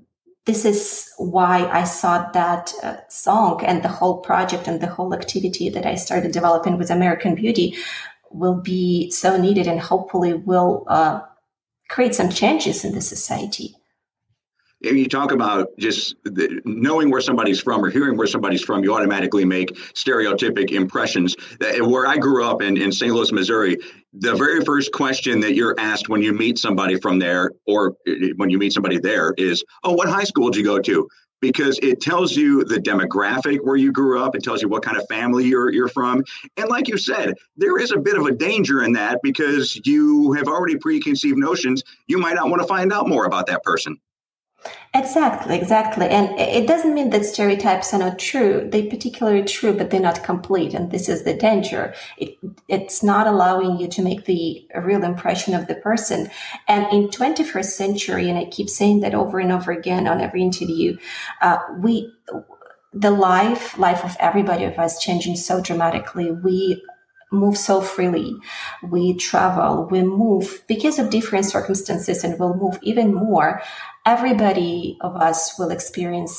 this 0.47 0.65
is 0.65 1.13
why 1.19 1.67
I 1.67 1.85
saw 1.85 2.31
that 2.31 2.73
uh, 2.83 2.97
song 3.11 3.63
and 3.63 3.83
the 3.83 3.89
whole 3.89 4.21
project 4.21 4.67
and 4.67 4.81
the 4.81 4.87
whole 4.87 5.13
activity 5.13 5.69
that 5.69 5.85
I 5.85 5.95
started 5.97 6.33
developing 6.33 6.79
with 6.79 6.91
American 6.91 7.35
Beauty 7.35 7.77
will 8.31 8.61
be 8.61 9.11
so 9.11 9.37
needed 9.37 9.67
and 9.67 9.81
hopefully 9.81 10.35
will 10.35 10.85
uh, 10.89 11.21
create 11.89 12.15
some 12.15 12.31
changes 12.31 12.85
in 12.85 12.93
the 12.93 13.01
society. 13.01 13.75
you 14.81 15.09
talk 15.09 15.33
about 15.33 15.69
just 15.79 16.15
the, 16.25 16.61
knowing 16.65 17.11
where 17.11 17.21
somebody's 17.21 17.61
from 17.61 17.85
or 17.85 17.91
hearing 17.91 18.17
where 18.17 18.27
somebody's 18.27 18.63
from, 18.63 18.85
you 18.85 18.95
automatically 18.95 19.45
make 19.45 19.71
stereotypic 19.95 20.71
impressions. 20.71 21.35
Where 21.81 22.07
I 22.07 22.17
grew 22.17 22.45
up 22.45 22.63
in, 22.63 22.77
in 22.77 22.93
St. 22.93 23.13
Louis, 23.13 23.33
Missouri, 23.33 23.79
the 24.13 24.35
very 24.35 24.65
first 24.65 24.93
question 24.93 25.41
that 25.41 25.55
you're 25.55 25.75
asked 25.79 26.09
when 26.09 26.23
you 26.23 26.33
meet 26.33 26.59
somebody 26.59 26.99
from 27.01 27.19
there 27.19 27.53
or 27.67 27.97
when 28.37 28.51
you 28.51 28.59
meet 28.59 28.73
somebody 28.73 28.99
there 28.99 29.35
is, 29.37 29.65
Oh, 29.85 29.93
what 29.93 30.09
high 30.09 30.25
school 30.25 30.51
did 30.51 30.59
you 30.59 30.65
go 30.65 30.79
to? 30.81 31.09
Because 31.41 31.79
it 31.83 32.01
tells 32.01 32.37
you 32.37 32.65
the 32.65 32.77
demographic 32.77 33.59
where 33.63 33.77
you 33.77 33.93
grew 33.93 34.23
up. 34.23 34.35
It 34.35 34.43
tells 34.43 34.63
you 34.63 34.69
what 34.69 34.83
kind 34.83 34.97
of 34.97 35.07
family 35.09 35.45
you're 35.45 35.73
you're 35.73 35.89
from. 35.89 36.25
And 36.57 36.69
like 36.69 36.89
you 36.89 36.99
said, 36.99 37.35
there 37.57 37.79
is 37.79 37.93
a 37.93 37.99
bit 37.99 38.17
of 38.17 38.27
a 38.27 38.33
danger 38.33 38.83
in 38.83 38.93
that 38.93 39.21
because 39.23 39.81
you 39.85 40.33
have 40.33 40.49
already 40.49 40.77
preconceived 40.77 41.39
notions. 41.39 41.83
You 42.07 42.19
might 42.19 42.35
not 42.35 42.51
want 42.51 42.63
to 42.63 42.69
find 42.69 42.93
out 42.93 43.09
more 43.09 43.27
about 43.27 43.47
that 43.47 43.63
person. 43.63 43.99
Exactly, 44.95 45.57
exactly. 45.57 46.09
And 46.09 46.31
it 46.39 46.67
doesn't 46.67 46.95
mean 46.95 47.11
that 47.11 47.25
stereotypes 47.25 47.93
are 47.93 47.99
not 47.99 48.19
true. 48.19 48.69
They're 48.71 48.89
particularly 48.89 49.45
true, 49.45 49.73
but 49.73 49.91
they're 49.91 50.01
not 50.01 50.25
complete. 50.25 50.75
And 50.75 50.91
this 50.91 51.09
is 51.09 51.23
the 51.23 51.35
danger. 51.35 51.95
It, 52.17 52.39
it's 52.69 53.03
not 53.03 53.27
allowing 53.27 53.79
you 53.79 53.87
to 53.89 54.03
make 54.03 54.25
the 54.25 54.67
real 54.83 55.05
impression 55.05 55.55
of 55.55 55.69
the 55.69 55.77
person. 55.77 56.31
And 56.67 56.87
in 56.93 57.09
21st 57.09 57.65
century, 57.67 58.29
and 58.29 58.39
I 58.39 58.47
keep 58.47 58.69
saying 58.69 59.01
that 59.01 59.15
over 59.15 59.39
and 59.39 59.53
over 59.53 59.73
again 59.73 60.09
on 60.09 60.21
every 60.21 60.43
interview, 60.43 60.97
uh, 61.43 61.59
we, 61.79 62.11
the 62.93 63.11
life, 63.11 63.79
life 63.79 64.05
of 64.05 64.17
everybody 64.19 64.65
of 64.65 64.79
us 64.79 64.99
changing 64.99 65.37
so 65.37 65.61
dramatically. 65.61 66.33
We 66.33 66.83
move 67.31 67.57
so 67.57 67.81
freely. 67.81 68.37
We 68.83 69.15
travel, 69.15 69.87
we 69.91 70.03
move 70.03 70.65
because 70.67 70.99
of 70.99 71.11
different 71.11 71.45
circumstances 71.47 72.25
and 72.25 72.39
we'll 72.39 72.55
move 72.55 72.79
even 72.83 73.15
more 73.15 73.63
everybody 74.07 74.97
of 75.03 75.15
us 75.17 75.59
will 75.59 75.71
experience 75.71 76.35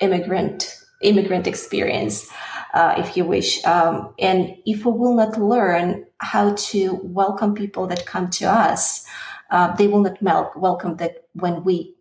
immigrant 0.00 0.82
immigrant 1.02 1.46
experience, 1.46 2.28
uh, 2.74 2.94
if 2.98 3.16
you 3.16 3.24
wish. 3.24 3.64
Um, 3.64 4.14
and 4.18 4.56
if 4.64 4.84
we 4.84 4.92
will 4.92 5.14
not 5.14 5.38
learn 5.38 6.06
how 6.18 6.54
to 6.54 6.98
welcome 7.02 7.54
people 7.54 7.86
that 7.88 8.06
come 8.06 8.30
to 8.30 8.46
us, 8.46 9.06
uh, 9.50 9.74
they 9.76 9.88
will 9.88 10.02
not 10.20 10.58
welcome 10.58 10.96
that 10.96 11.26
when 11.34 11.64
we 11.64 11.95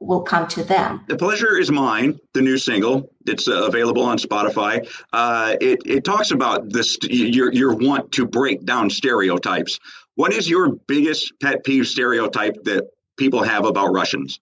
will 0.00 0.22
come 0.22 0.48
to 0.48 0.64
them. 0.64 1.04
The 1.08 1.16
Pleasure 1.16 1.58
is 1.58 1.70
Mine, 1.70 2.18
the 2.32 2.40
new 2.40 2.56
single. 2.56 3.10
It's 3.26 3.46
uh, 3.46 3.66
available 3.66 4.02
on 4.02 4.18
Spotify. 4.18 4.88
Uh, 5.12 5.56
it, 5.60 5.80
it 5.84 6.04
talks 6.04 6.30
about 6.30 6.72
this 6.72 6.98
your, 7.02 7.52
your 7.52 7.74
want 7.74 8.10
to 8.12 8.26
break 8.26 8.64
down 8.64 8.88
stereotypes. 8.90 9.78
What 10.14 10.32
is 10.32 10.48
your 10.48 10.70
biggest 10.88 11.32
pet 11.40 11.64
peeve 11.64 11.86
stereotype 11.86 12.64
that 12.64 12.88
people 13.18 13.42
have 13.42 13.64
about 13.66 13.92
Russians? 13.92 14.40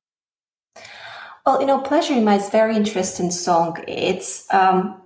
Well, 1.44 1.60
you 1.60 1.66
know, 1.66 1.78
Pleasure 1.78 2.14
in 2.14 2.24
Mine 2.24 2.40
is 2.40 2.50
very 2.50 2.76
interesting 2.76 3.30
song. 3.30 3.82
It's 3.88 4.52
um, 4.52 5.00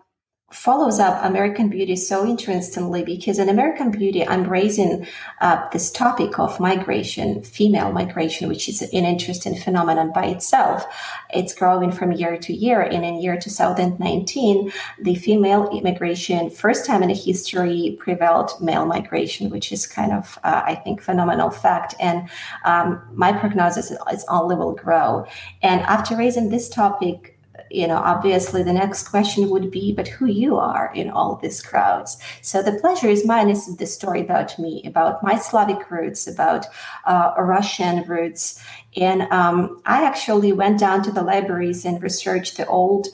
follows 0.53 1.01
up 1.01 1.25
American 1.25 1.69
Beauty 1.69 1.97
so 1.97 2.27
interestingly 2.27 3.03
because 3.03 3.39
in 3.39 3.49
American 3.49 3.91
Beauty, 3.91 4.27
I'm 4.27 4.45
raising 4.45 5.07
uh, 5.41 5.69
this 5.71 5.91
topic 5.91 6.39
of 6.39 6.61
migration, 6.61 7.43
female 7.43 7.91
migration, 7.93 8.49
which 8.49 8.69
is 8.69 8.83
an 8.83 9.05
interesting 9.05 9.57
phenomenon 9.57 10.13
by 10.13 10.27
itself. 10.27 10.85
It's 11.31 11.55
growing 11.55 11.91
from 11.91 12.13
year 12.13 12.37
to 12.37 12.53
year. 12.53 12.83
And 12.83 13.05
in 13.05 13.21
year 13.21 13.39
2019, 13.39 14.73
the 15.01 15.15
female 15.15 15.69
immigration, 15.71 16.51
first 16.51 16.87
time 16.87 17.03
in 17.03 17.11
history, 17.11 17.97
prevailed 17.99 18.53
male 18.61 18.87
migration, 18.87 19.51
which 19.51 19.73
is 19.73 19.87
kind 19.87 20.13
of, 20.13 20.39
uh, 20.45 20.63
I 20.65 20.75
think, 20.75 21.01
phenomenal 21.01 21.51
fact. 21.51 21.95
And 21.99 22.29
um, 22.65 23.03
my 23.15 23.33
prognosis 23.33 23.91
is 23.91 24.25
only 24.29 24.57
will 24.57 24.75
grow. 24.75 25.27
And 25.63 25.81
after 25.83 26.17
raising 26.17 26.51
this 26.51 26.69
topic, 26.69 27.32
you 27.73 27.87
know, 27.87 27.97
obviously 27.97 28.63
the 28.63 28.73
next 28.73 29.09
question 29.09 29.49
would 29.51 29.71
be, 29.71 29.93
but 29.93 30.09
who 30.09 30.27
you 30.27 30.57
are 30.59 30.93
in 30.95 31.11
all 31.11 31.37
these 31.37 31.63
crowds. 31.63 32.19
So 32.43 32.63
the 32.63 32.79
pleasure 32.79 33.09
is 33.09 33.25
mine 33.27 33.49
is 33.49 33.77
the 33.77 33.87
story 33.87 34.21
about 34.21 34.59
me, 34.59 34.83
about 34.85 35.23
my 35.23 35.39
Slavic 35.39 35.91
roots, 35.91 36.27
about 36.27 36.67
uh, 37.07 37.33
Russian 37.39 38.05
roots. 38.07 38.63
And 38.97 39.23
um, 39.33 39.81
I 39.87 40.05
actually 40.05 40.53
went 40.53 40.79
down 40.79 41.03
to 41.05 41.13
the 41.13 41.23
libraries 41.23 41.85
and 41.85 42.03
researched 42.03 42.59
the 42.59 42.67
old 42.67 43.09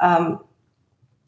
um, 0.00 0.42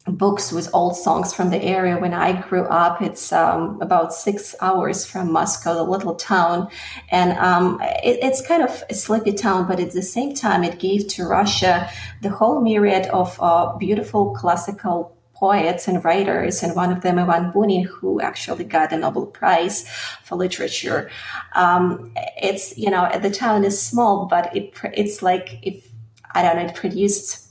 books 0.07 0.51
with 0.51 0.67
old 0.73 0.95
songs 0.95 1.33
from 1.33 1.51
the 1.51 1.61
area 1.61 1.97
when 1.97 2.13
I 2.13 2.41
grew 2.41 2.63
up. 2.63 3.01
It's 3.01 3.31
um, 3.31 3.79
about 3.81 4.13
six 4.13 4.55
hours 4.59 5.05
from 5.05 5.31
Moscow, 5.31 5.75
the 5.75 5.83
little 5.83 6.15
town. 6.15 6.69
And 7.11 7.33
um, 7.37 7.79
it, 8.03 8.19
it's 8.21 8.45
kind 8.45 8.63
of 8.63 8.83
a 8.89 8.93
sleepy 8.93 9.33
town, 9.33 9.67
but 9.67 9.79
at 9.79 9.91
the 9.91 10.01
same 10.01 10.33
time, 10.33 10.63
it 10.63 10.79
gave 10.79 11.07
to 11.09 11.25
Russia 11.25 11.89
the 12.21 12.29
whole 12.29 12.61
myriad 12.61 13.07
of 13.07 13.37
uh, 13.39 13.77
beautiful 13.77 14.31
classical 14.31 15.15
poets 15.35 15.87
and 15.87 16.05
writers, 16.05 16.61
and 16.61 16.75
one 16.75 16.91
of 16.91 17.01
them, 17.01 17.17
Ivan 17.17 17.51
Bunin, 17.51 17.83
who 17.83 18.21
actually 18.21 18.63
got 18.63 18.93
a 18.93 18.97
Nobel 18.97 19.25
Prize 19.25 19.87
for 20.23 20.35
literature. 20.35 21.09
Um, 21.53 22.11
it's, 22.37 22.77
you 22.77 22.91
know, 22.91 23.09
the 23.19 23.31
town 23.31 23.63
is 23.65 23.81
small, 23.81 24.27
but 24.27 24.55
it, 24.55 24.73
it's 24.93 25.23
like 25.23 25.57
if, 25.63 25.87
I 26.35 26.43
don't 26.43 26.57
know, 26.57 26.65
it 26.65 26.75
produced 26.75 27.50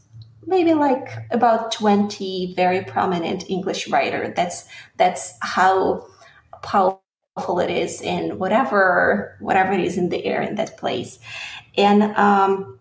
maybe 0.50 0.74
like 0.74 1.08
about 1.30 1.72
20 1.72 2.54
very 2.54 2.82
prominent 2.84 3.48
English 3.48 3.88
writer. 3.88 4.34
That's 4.36 4.68
that's 4.98 5.34
how 5.40 6.06
powerful 6.62 7.60
it 7.60 7.70
is 7.70 8.02
in 8.02 8.38
whatever 8.38 9.36
whatever 9.40 9.72
it 9.72 9.80
is 9.80 9.96
in 9.96 10.10
the 10.10 10.26
air 10.26 10.42
in 10.42 10.56
that 10.56 10.76
place. 10.76 11.20
And 11.78 12.02
um, 12.16 12.78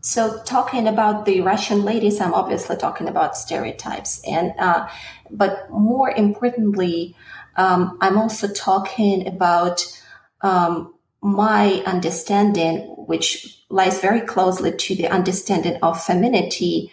so 0.00 0.42
talking 0.42 0.88
about 0.88 1.26
the 1.26 1.40
Russian 1.42 1.84
ladies, 1.84 2.20
I'm 2.20 2.34
obviously 2.34 2.76
talking 2.76 3.08
about 3.08 3.36
stereotypes. 3.36 4.20
And 4.26 4.52
uh, 4.58 4.88
but 5.30 5.70
more 5.70 6.10
importantly, 6.10 7.14
um, 7.56 7.98
I'm 8.00 8.18
also 8.18 8.48
talking 8.48 9.28
about 9.28 9.86
um, 10.42 10.94
my 11.22 11.82
understanding, 11.86 12.78
which 12.96 13.57
lies 13.70 14.00
very 14.00 14.20
closely 14.20 14.72
to 14.72 14.94
the 14.94 15.08
understanding 15.08 15.76
of 15.82 16.02
femininity 16.02 16.90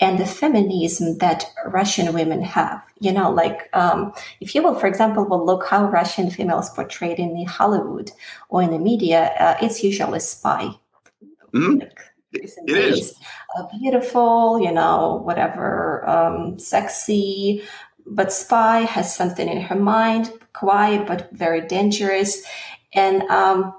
and 0.00 0.18
the 0.18 0.26
feminism 0.26 1.18
that 1.18 1.44
Russian 1.66 2.12
women 2.12 2.42
have. 2.42 2.82
You 3.00 3.12
know, 3.12 3.30
like 3.30 3.68
um, 3.72 4.12
if 4.40 4.54
you 4.54 4.62
will, 4.62 4.74
for 4.74 4.86
example, 4.86 5.24
will 5.24 5.44
look 5.44 5.66
how 5.66 5.88
Russian 5.88 6.30
females 6.30 6.70
portrayed 6.70 7.18
in 7.18 7.34
the 7.34 7.44
Hollywood 7.44 8.10
or 8.48 8.62
in 8.62 8.70
the 8.70 8.78
media, 8.78 9.32
uh, 9.38 9.56
it's 9.62 9.82
usually 9.82 10.20
spy. 10.20 10.70
Mm-hmm. 11.52 11.78
Like, 11.78 12.00
it 12.32 12.68
is 12.68 13.14
uh, 13.56 13.64
beautiful, 13.78 14.60
you 14.60 14.70
know, 14.70 15.20
whatever, 15.24 16.08
um, 16.08 16.58
sexy, 16.58 17.64
but 18.06 18.32
spy 18.32 18.80
has 18.80 19.14
something 19.14 19.48
in 19.48 19.60
her 19.60 19.74
mind, 19.74 20.32
quiet 20.52 21.06
but 21.06 21.30
very 21.32 21.60
dangerous. 21.60 22.44
And 22.94 23.22
um, 23.24 23.74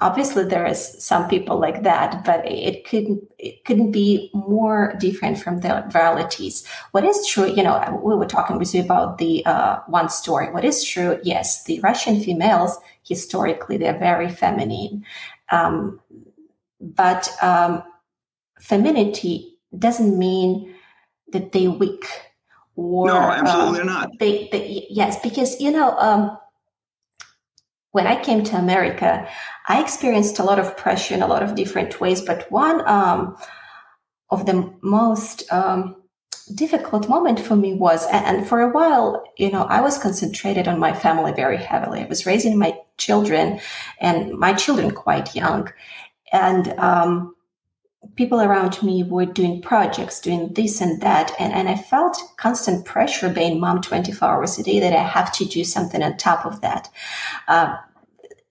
obviously, 0.00 0.44
there 0.44 0.66
is 0.66 0.96
some 1.02 1.28
people 1.28 1.58
like 1.58 1.82
that, 1.82 2.24
but 2.24 2.46
it 2.46 2.84
couldn't 2.84 3.22
it 3.38 3.64
couldn't 3.64 3.92
be 3.92 4.30
more 4.34 4.94
different 4.98 5.38
from 5.38 5.60
the 5.60 5.88
realities. 5.94 6.66
What 6.92 7.04
is 7.04 7.26
true, 7.26 7.46
you 7.46 7.62
know, 7.62 8.00
we 8.02 8.14
were 8.14 8.26
talking 8.26 8.58
with 8.58 8.74
you 8.74 8.82
about 8.82 9.18
the 9.18 9.44
uh, 9.46 9.80
one 9.86 10.08
story. 10.08 10.50
What 10.52 10.64
is 10.64 10.84
true? 10.84 11.18
Yes, 11.22 11.64
the 11.64 11.80
Russian 11.80 12.20
females 12.20 12.78
historically 13.02 13.76
they're 13.76 13.98
very 13.98 14.28
feminine, 14.28 15.04
um, 15.50 16.00
but 16.80 17.30
um, 17.42 17.82
femininity 18.60 19.58
doesn't 19.78 20.18
mean 20.18 20.74
that 21.32 21.52
they're 21.52 21.70
weak 21.70 22.04
or 22.76 23.06
no, 23.06 23.16
absolutely 23.16 23.80
um, 23.80 23.86
not. 23.86 24.18
They, 24.18 24.48
they, 24.50 24.86
yes, 24.88 25.20
because 25.22 25.60
you 25.60 25.70
know 25.70 25.96
um, 25.98 26.38
when 27.92 28.06
I 28.06 28.22
came 28.22 28.44
to 28.44 28.56
America, 28.56 29.28
I 29.66 29.80
experienced 29.82 30.38
a 30.38 30.44
lot 30.44 30.58
of 30.58 30.76
pressure 30.76 31.14
in 31.14 31.22
a 31.22 31.26
lot 31.26 31.42
of 31.42 31.54
different 31.54 32.00
ways. 32.00 32.20
But 32.20 32.50
one 32.50 32.86
um, 32.88 33.36
of 34.30 34.46
the 34.46 34.72
most 34.82 35.50
um, 35.52 35.96
difficult 36.54 37.08
moment 37.08 37.40
for 37.40 37.56
me 37.56 37.74
was, 37.74 38.06
and 38.12 38.46
for 38.46 38.60
a 38.60 38.70
while, 38.70 39.24
you 39.36 39.50
know, 39.50 39.64
I 39.64 39.80
was 39.80 39.98
concentrated 39.98 40.68
on 40.68 40.78
my 40.78 40.92
family 40.92 41.32
very 41.32 41.56
heavily. 41.56 42.00
I 42.00 42.06
was 42.06 42.26
raising 42.26 42.58
my 42.58 42.78
children, 42.96 43.60
and 44.00 44.38
my 44.38 44.52
children 44.52 44.92
quite 44.92 45.34
young, 45.34 45.72
and 46.32 46.68
um, 46.78 47.34
people 48.16 48.40
around 48.40 48.82
me 48.82 49.02
were 49.02 49.26
doing 49.26 49.60
projects, 49.62 50.20
doing 50.20 50.52
this 50.54 50.80
and 50.80 51.00
that. 51.00 51.32
And, 51.38 51.52
and 51.52 51.68
I 51.68 51.76
felt 51.76 52.16
constant 52.36 52.84
pressure 52.84 53.28
being 53.28 53.60
mom 53.60 53.80
24 53.80 54.28
hours 54.28 54.58
a 54.58 54.62
day 54.62 54.80
that 54.80 54.92
I 54.92 55.02
have 55.02 55.32
to 55.32 55.44
do 55.44 55.64
something 55.64 56.02
on 56.02 56.16
top 56.16 56.46
of 56.46 56.60
that. 56.60 56.88
Uh, 57.48 57.76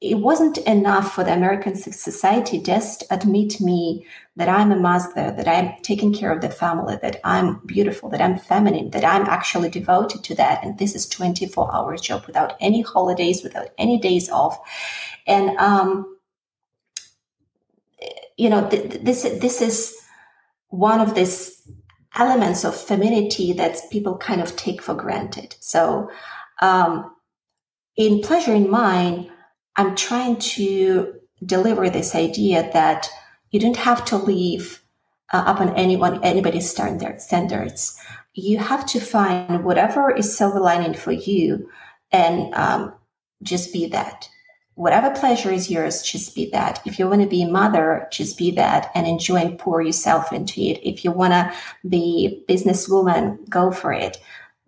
it 0.02 0.16
wasn't 0.16 0.58
enough 0.60 1.14
for 1.14 1.26
the 1.26 1.34
American 1.34 1.76
society 1.76 2.62
just 2.62 3.04
admit 3.12 3.60
me 3.60 4.06
that 4.38 4.48
I'm 4.48 4.72
a 4.72 4.78
mother, 4.78 5.34
that 5.36 5.48
I'm 5.48 5.74
taking 5.82 6.14
care 6.14 6.32
of 6.32 6.40
the 6.40 6.50
family, 6.50 6.98
that 7.02 7.20
I'm 7.26 7.60
beautiful, 7.66 8.10
that 8.12 8.22
I'm 8.22 8.38
feminine, 8.38 8.92
that 8.92 9.04
I'm 9.04 9.24
actually 9.24 9.70
devoted 9.70 10.24
to 10.24 10.36
that. 10.36 10.64
And 10.64 10.80
this 10.80 10.96
is 10.96 11.06
24 11.10 11.76
hour 11.76 11.98
job 11.98 12.26
without 12.28 12.56
any 12.62 12.82
holidays, 12.82 13.44
without 13.44 13.72
any 13.78 14.00
days 14.00 14.30
off. 14.30 14.58
And, 15.28 15.50
um, 15.58 16.16
you 18.40 18.50
know, 18.50 18.70
th- 18.70 19.02
this 19.02 19.24
this 19.42 19.62
is 19.62 19.94
one 20.70 21.02
of 21.02 21.14
these 21.14 21.62
elements 22.16 22.64
of 22.64 22.74
femininity 22.74 23.52
that 23.54 23.78
people 23.92 24.18
kind 24.18 24.42
of 24.42 24.56
take 24.56 24.82
for 24.82 24.96
granted. 24.96 25.56
So, 25.60 26.10
um, 26.62 27.14
in 27.98 28.22
pleasure 28.22 28.54
in 28.54 28.70
mind, 28.72 29.30
I'm 29.76 29.94
trying 29.94 30.38
to 30.56 31.16
deliver 31.46 31.90
this 31.90 32.16
idea 32.16 32.70
that 32.72 33.10
you 33.52 33.60
don't 33.60 33.78
have 33.78 34.06
to 34.06 34.16
live 34.16 34.82
uh, 35.34 35.44
up 35.46 35.60
on 35.60 35.76
anyone 35.76 36.24
anybody's 36.24 36.70
standard, 36.70 37.20
standards. 37.20 38.00
You 38.34 38.60
have 38.60 38.86
to 38.88 39.02
find 39.02 39.66
whatever 39.66 40.16
is 40.16 40.38
silver 40.38 40.62
lining 40.62 40.94
for 40.94 41.12
you, 41.12 41.70
and 42.10 42.54
um, 42.56 42.94
just 43.44 43.74
be 43.74 43.88
that 43.88 44.30
whatever 44.80 45.10
pleasure 45.12 45.52
is 45.52 45.70
yours, 45.70 46.02
just 46.02 46.34
be 46.34 46.50
that. 46.52 46.82
If 46.86 46.98
you 46.98 47.10
want 47.10 47.22
to 47.22 47.28
be 47.28 47.44
a 47.44 47.50
mother, 47.50 48.08
just 48.14 48.38
be 48.38 48.50
that 48.52 48.90
and 48.96 49.06
enjoy 49.06 49.36
and 49.36 49.60
pour 49.60 49.82
yourself 49.82 50.32
into 50.32 50.62
it. 50.62 50.80
If 50.82 51.04
you 51.04 51.12
want 51.12 51.34
to 51.34 51.54
be 51.90 52.46
businesswoman, 52.48 53.50
go 53.50 53.72
for 53.72 53.92
it. 53.92 54.20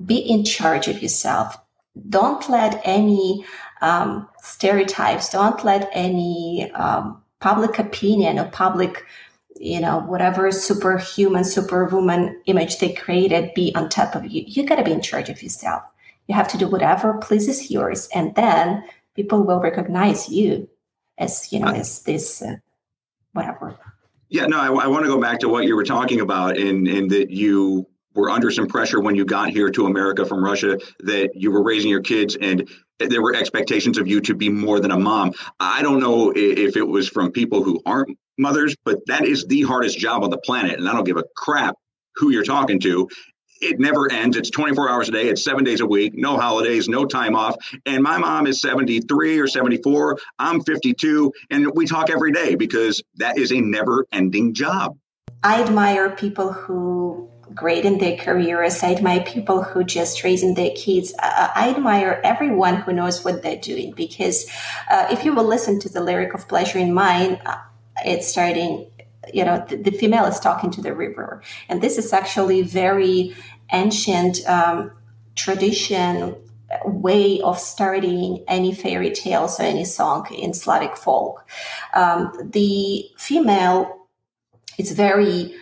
Be 0.06 0.18
in 0.18 0.44
charge 0.44 0.90
of 0.90 1.02
yourself. 1.02 1.58
Don't 2.10 2.50
let 2.50 2.82
any 2.84 3.46
um, 3.82 4.28
stereotypes, 4.42 5.30
don't 5.30 5.64
let 5.64 5.90
any 5.94 6.70
um, 6.74 7.24
public 7.40 7.80
opinion 7.80 8.38
or 8.38 8.50
public, 8.50 9.06
you 9.56 9.80
know, 9.80 10.00
whatever 10.00 10.52
superhuman, 10.52 11.46
superwoman 11.46 12.38
image 12.48 12.80
they 12.80 12.92
created 12.92 13.54
be 13.54 13.74
on 13.76 13.88
top 13.88 14.16
of 14.16 14.26
you. 14.26 14.44
You 14.46 14.68
got 14.68 14.76
to 14.76 14.84
be 14.84 14.92
in 14.92 15.02
charge 15.02 15.30
of 15.30 15.42
yourself. 15.42 15.84
You 16.28 16.36
have 16.36 16.50
to 16.50 16.58
do 16.58 16.68
whatever 16.68 17.14
pleases 17.20 17.72
yours 17.72 18.10
and 18.14 18.36
then 18.36 18.84
people 19.16 19.44
will 19.44 19.60
recognize 19.60 20.30
you 20.30 20.70
as 21.18 21.52
you 21.52 21.60
know 21.60 21.68
as 21.68 22.04
this 22.04 22.42
uh, 22.42 22.56
whatever. 23.34 23.78
Yeah 24.30 24.46
no 24.46 24.60
I, 24.60 24.86
I 24.86 24.88
want 24.88 25.04
to 25.06 25.10
go 25.10 25.20
back 25.20 25.40
to 25.40 25.50
what 25.50 25.66
you 25.66 25.76
were 25.76 25.84
talking 25.84 26.22
about 26.22 26.58
in 26.58 26.88
in 26.88 27.08
that 27.10 27.30
you 27.30 27.88
were 28.14 28.30
under 28.30 28.52
some 28.52 28.68
pressure 28.68 29.00
when 29.00 29.16
you 29.16 29.26
got 29.26 29.50
here 29.50 29.70
to 29.70 29.86
america 29.86 30.26
from 30.26 30.44
russia 30.44 30.78
that 31.00 31.30
you 31.34 31.50
were 31.50 31.64
raising 31.64 31.90
your 31.90 32.02
kids 32.02 32.38
and 32.42 32.70
there 33.00 33.22
were 33.22 33.36
expectations 33.36 33.98
of 33.98 34.08
you 34.08 34.22
to 34.22 34.36
be 34.36 34.48
more 34.48 34.80
than 34.80 34.92
a 34.92 35.00
mom. 35.00 35.34
I 35.60 35.82
don't 35.82 36.00
know 36.00 36.32
if 36.36 36.76
it 36.76 36.88
was 36.88 37.10
from 37.10 37.32
people 37.32 37.64
who 37.64 37.82
aren't 37.86 38.18
mothers 38.38 38.76
but 38.86 39.00
that 39.08 39.26
is 39.26 39.46
the 39.48 39.62
hardest 39.62 39.98
job 39.98 40.24
on 40.24 40.30
the 40.30 40.38
planet 40.38 40.80
and 40.80 40.88
i 40.88 40.94
don't 40.94 41.04
give 41.04 41.18
a 41.18 41.24
crap 41.36 41.76
who 42.16 42.32
you're 42.32 42.44
talking 42.44 42.80
to 42.80 43.08
it 43.62 43.80
never 43.80 44.12
ends. 44.12 44.36
It's 44.36 44.50
24 44.50 44.90
hours 44.90 45.10
a 45.10 45.12
day. 45.12 45.30
It's 45.30 45.44
seven 45.44 45.64
days 45.64 45.82
a 45.82 45.86
week, 45.86 46.14
no 46.16 46.38
holidays, 46.38 46.90
no 46.90 47.06
time 47.06 47.36
off. 47.36 47.56
And 47.86 48.04
my 48.04 48.18
mom 48.18 48.48
is 48.48 48.60
73 48.62 49.40
or 49.40 49.48
74. 49.48 50.18
I'm 50.40 50.62
52. 50.62 51.32
And 51.50 51.72
we 51.76 51.86
talk 51.86 52.10
every 52.10 52.32
day 52.32 52.56
because 52.56 53.02
that 53.16 53.38
is 53.38 53.52
a 53.52 53.62
never 53.62 54.06
ending 54.12 54.54
job. 54.54 54.98
I 55.44 55.62
admire 55.64 56.10
people 56.12 56.52
who 56.52 57.30
great 57.54 57.86
in 57.86 57.98
their 57.98 58.18
careers. 58.18 58.82
I 58.84 58.94
admire 58.94 59.24
people 59.24 59.62
who 59.64 59.84
just 59.84 60.24
raising 60.24 60.54
their 60.54 60.72
kids. 60.72 61.14
I 61.20 61.74
admire 61.76 62.22
everyone 62.24 62.78
who 62.78 62.94
knows 62.94 63.26
what 63.26 63.44
they're 63.44 63.58
doing 63.58 63.92
because 63.92 64.50
uh, 64.90 65.08
if 65.12 65.26
you 65.26 65.34
will 65.34 65.44
listen 65.44 65.80
to 65.82 65.90
the 65.90 66.02
lyric 66.02 66.34
of 66.34 66.48
Pleasure 66.48 66.80
in 66.80 66.94
Mind, 66.94 67.42
uh, 67.46 67.58
it's 68.06 68.28
starting 68.28 68.88
you 69.34 69.46
know 69.46 69.64
the, 69.70 69.76
the, 69.78 69.92
female 69.92 70.26
is 70.26 70.40
talking 70.40 70.72
to 70.72 70.82
the 70.82 70.96
river 70.96 71.44
and 71.70 71.82
this 71.82 72.00
is 72.00 72.12
actually 72.12 72.64
very 72.64 73.36
ancient 73.72 74.46
um, 74.48 74.92
tradition 75.36 76.36
way 76.86 77.42
of 77.42 77.60
starting 77.60 78.44
any 78.48 78.74
fairy 78.74 79.12
tales 79.12 79.60
or 79.60 79.64
any 79.64 79.84
song 79.84 80.26
in 80.34 80.54
slavic 80.54 80.96
folk 80.96 81.46
um, 81.94 82.32
the 82.54 83.06
female 83.18 84.08
is 84.78 84.92
very 84.92 85.54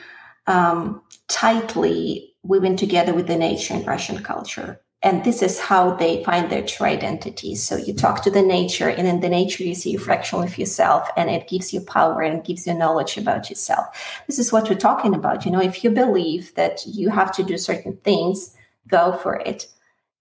um, 0.47 1.01
tightly 1.27 2.35
woven 2.43 2.75
together 2.75 3.13
with 3.13 3.27
the 3.27 3.37
nature 3.37 3.73
and 3.73 3.85
Russian 3.85 4.23
culture. 4.23 4.81
And 5.01 5.23
this 5.23 5.41
is 5.41 5.59
how 5.59 5.95
they 5.95 6.23
find 6.25 6.49
their 6.49 6.61
true 6.65 6.87
identity. 6.87 7.55
So 7.55 7.77
you 7.77 7.93
talk 7.93 8.21
to 8.23 8.31
the 8.31 8.41
nature, 8.41 8.89
and 8.89 9.07
in 9.07 9.21
the 9.21 9.29
nature, 9.29 9.63
you 9.63 9.73
see 9.73 9.95
a 9.95 9.99
fraction 9.99 10.43
of 10.43 10.57
yourself, 10.57 11.07
and 11.15 11.29
it 11.29 11.47
gives 11.47 11.73
you 11.73 11.79
power 11.79 12.21
and 12.21 12.43
gives 12.43 12.67
you 12.67 12.73
knowledge 12.73 13.17
about 13.17 13.49
yourself. 13.49 13.85
This 14.27 14.39
is 14.39 14.51
what 14.51 14.69
we're 14.69 14.75
talking 14.75 15.15
about. 15.15 15.45
You 15.45 15.51
know, 15.51 15.61
if 15.61 15.83
you 15.83 15.89
believe 15.89 16.53
that 16.55 16.85
you 16.85 17.09
have 17.09 17.31
to 17.33 17.43
do 17.43 17.57
certain 17.57 17.95
things, 18.03 18.53
go 18.89 19.13
for 19.13 19.35
it. 19.35 19.67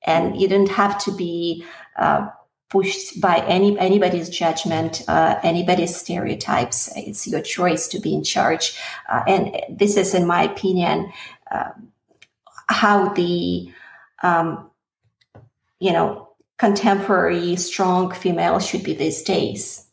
And 0.07 0.41
you 0.41 0.47
don't 0.47 0.71
have 0.71 0.97
to 1.05 1.11
be 1.11 1.65
uh, 1.99 2.29
pushed 2.71 3.21
by 3.21 3.39
any 3.49 3.77
anybody's 3.81 4.29
judgment, 4.29 5.03
uh, 5.09 5.41
anybody's 5.43 5.97
stereotypes. 5.97 6.89
It's 6.97 7.27
your 7.27 7.41
choice 7.41 7.89
to 7.89 7.99
be 7.99 8.15
in 8.15 8.23
charge. 8.23 8.79
Uh, 9.11 9.23
and 9.27 9.61
this 9.69 9.97
is, 9.97 10.15
in 10.15 10.25
my 10.25 10.45
opinion, 10.45 11.13
uh, 11.51 11.71
how 12.69 13.09
the 13.15 13.73
um, 14.23 14.68
you 15.81 15.93
know 15.93 16.29
contemporary 16.59 17.57
strong 17.57 18.13
female 18.13 18.59
should 18.59 18.83
be 18.83 18.95
these 18.95 19.23
days. 19.23 19.87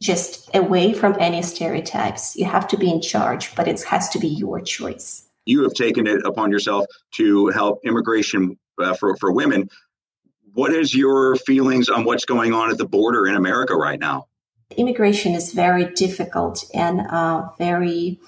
Just 0.00 0.48
away 0.54 0.92
from 0.92 1.16
any 1.18 1.42
stereotypes. 1.42 2.36
You 2.36 2.44
have 2.44 2.68
to 2.68 2.76
be 2.76 2.90
in 2.90 3.00
charge 3.00 3.54
but 3.56 3.66
it 3.66 3.82
has 3.82 4.08
to 4.10 4.18
be 4.18 4.28
your 4.28 4.60
choice. 4.60 5.28
You 5.44 5.62
have 5.62 5.74
taken 5.74 6.06
it 6.06 6.24
upon 6.24 6.50
yourself 6.52 6.86
to 7.16 7.48
help 7.48 7.80
immigration 7.84 8.58
uh, 8.78 8.94
for, 8.94 9.16
for 9.16 9.32
women. 9.32 9.68
What 10.52 10.72
is 10.72 10.94
your 10.94 11.36
feelings 11.36 11.88
on 11.88 12.04
what's 12.04 12.24
going 12.24 12.52
on 12.52 12.70
at 12.70 12.78
the 12.78 12.86
border 12.86 13.26
in 13.26 13.34
america 13.34 13.74
right 13.74 13.98
now? 13.98 14.26
Immigration 14.76 15.34
is 15.34 15.52
very 15.52 15.86
difficult 15.94 16.64
and 16.74 17.00
uh, 17.00 17.48
very 17.58 18.20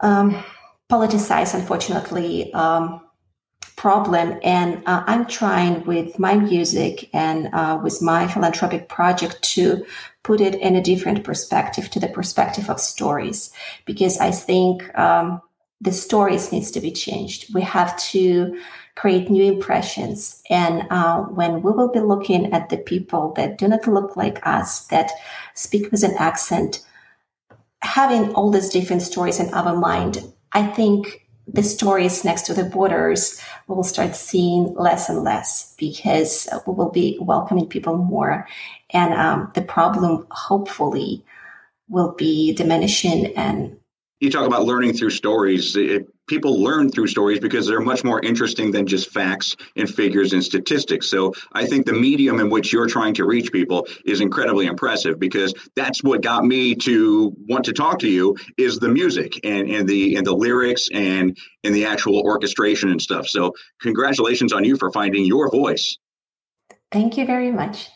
um, 0.00 0.44
politicized 0.90 1.54
unfortunately. 1.54 2.52
Um, 2.52 3.00
problem. 3.84 4.40
And 4.42 4.82
uh, 4.86 5.04
I'm 5.06 5.26
trying 5.26 5.84
with 5.84 6.18
my 6.18 6.34
music 6.36 7.10
and 7.12 7.38
uh, 7.52 7.78
with 7.84 8.00
my 8.00 8.26
philanthropic 8.26 8.88
project 8.88 9.42
to 9.54 9.84
put 10.22 10.40
it 10.40 10.54
in 10.54 10.74
a 10.74 10.86
different 10.90 11.22
perspective 11.22 11.90
to 11.90 12.00
the 12.00 12.08
perspective 12.08 12.70
of 12.70 12.80
stories, 12.80 13.52
because 13.84 14.16
I 14.28 14.30
think 14.30 14.74
um, 14.98 15.42
the 15.82 15.92
stories 15.92 16.50
needs 16.50 16.70
to 16.70 16.80
be 16.80 16.92
changed. 16.92 17.52
We 17.52 17.60
have 17.60 17.94
to 18.12 18.58
create 18.94 19.28
new 19.28 19.44
impressions. 19.54 20.42
And 20.48 20.86
uh, 20.88 21.18
when 21.38 21.60
we 21.62 21.70
will 21.72 21.92
be 21.92 22.00
looking 22.00 22.54
at 22.54 22.70
the 22.70 22.78
people 22.78 23.34
that 23.36 23.58
do 23.58 23.68
not 23.68 23.86
look 23.86 24.16
like 24.16 24.38
us, 24.46 24.86
that 24.86 25.10
speak 25.52 25.92
with 25.92 26.04
an 26.04 26.14
accent, 26.18 26.82
having 27.82 28.32
all 28.34 28.50
these 28.50 28.70
different 28.70 29.02
stories 29.02 29.40
in 29.40 29.52
our 29.52 29.76
mind, 29.76 30.24
I 30.52 30.62
think 30.76 31.23
the 31.46 31.62
stories 31.62 32.24
next 32.24 32.42
to 32.42 32.54
the 32.54 32.64
borders 32.64 33.40
we 33.68 33.74
will 33.74 33.84
start 33.84 34.16
seeing 34.16 34.74
less 34.74 35.08
and 35.08 35.22
less 35.22 35.74
because 35.76 36.48
we 36.66 36.72
will 36.72 36.90
be 36.90 37.18
welcoming 37.20 37.66
people 37.66 37.96
more 37.96 38.48
and 38.90 39.12
um, 39.14 39.50
the 39.54 39.62
problem 39.62 40.26
hopefully 40.30 41.22
will 41.88 42.12
be 42.12 42.52
diminishing 42.54 43.26
and 43.36 43.76
you 44.24 44.30
talk 44.30 44.46
about 44.46 44.64
learning 44.64 44.94
through 44.94 45.10
stories. 45.10 45.76
It, 45.76 46.08
people 46.26 46.62
learn 46.62 46.90
through 46.90 47.06
stories 47.06 47.40
because 47.40 47.66
they're 47.66 47.80
much 47.80 48.04
more 48.04 48.20
interesting 48.20 48.70
than 48.70 48.86
just 48.86 49.10
facts 49.10 49.56
and 49.76 49.88
figures 49.88 50.32
and 50.32 50.42
statistics. 50.42 51.08
So 51.08 51.32
I 51.52 51.66
think 51.66 51.86
the 51.86 51.92
medium 51.92 52.40
in 52.40 52.50
which 52.50 52.72
you're 52.72 52.86
trying 52.86 53.14
to 53.14 53.24
reach 53.24 53.52
people 53.52 53.86
is 54.04 54.20
incredibly 54.20 54.66
impressive 54.66 55.18
because 55.18 55.54
that's 55.76 56.02
what 56.02 56.22
got 56.22 56.44
me 56.44 56.74
to 56.76 57.34
want 57.48 57.64
to 57.66 57.72
talk 57.72 57.98
to 58.00 58.08
you 58.08 58.36
is 58.56 58.78
the 58.78 58.88
music 58.88 59.40
and, 59.44 59.68
and 59.68 59.88
the 59.88 60.16
and 60.16 60.26
the 60.26 60.34
lyrics 60.34 60.88
and 60.92 61.36
and 61.62 61.74
the 61.74 61.84
actual 61.84 62.20
orchestration 62.20 62.90
and 62.90 63.00
stuff. 63.00 63.26
So 63.28 63.52
congratulations 63.80 64.52
on 64.52 64.64
you 64.64 64.76
for 64.76 64.90
finding 64.90 65.24
your 65.24 65.50
voice. 65.50 65.98
Thank 66.90 67.16
you 67.16 67.26
very 67.26 67.50
much. 67.50 67.90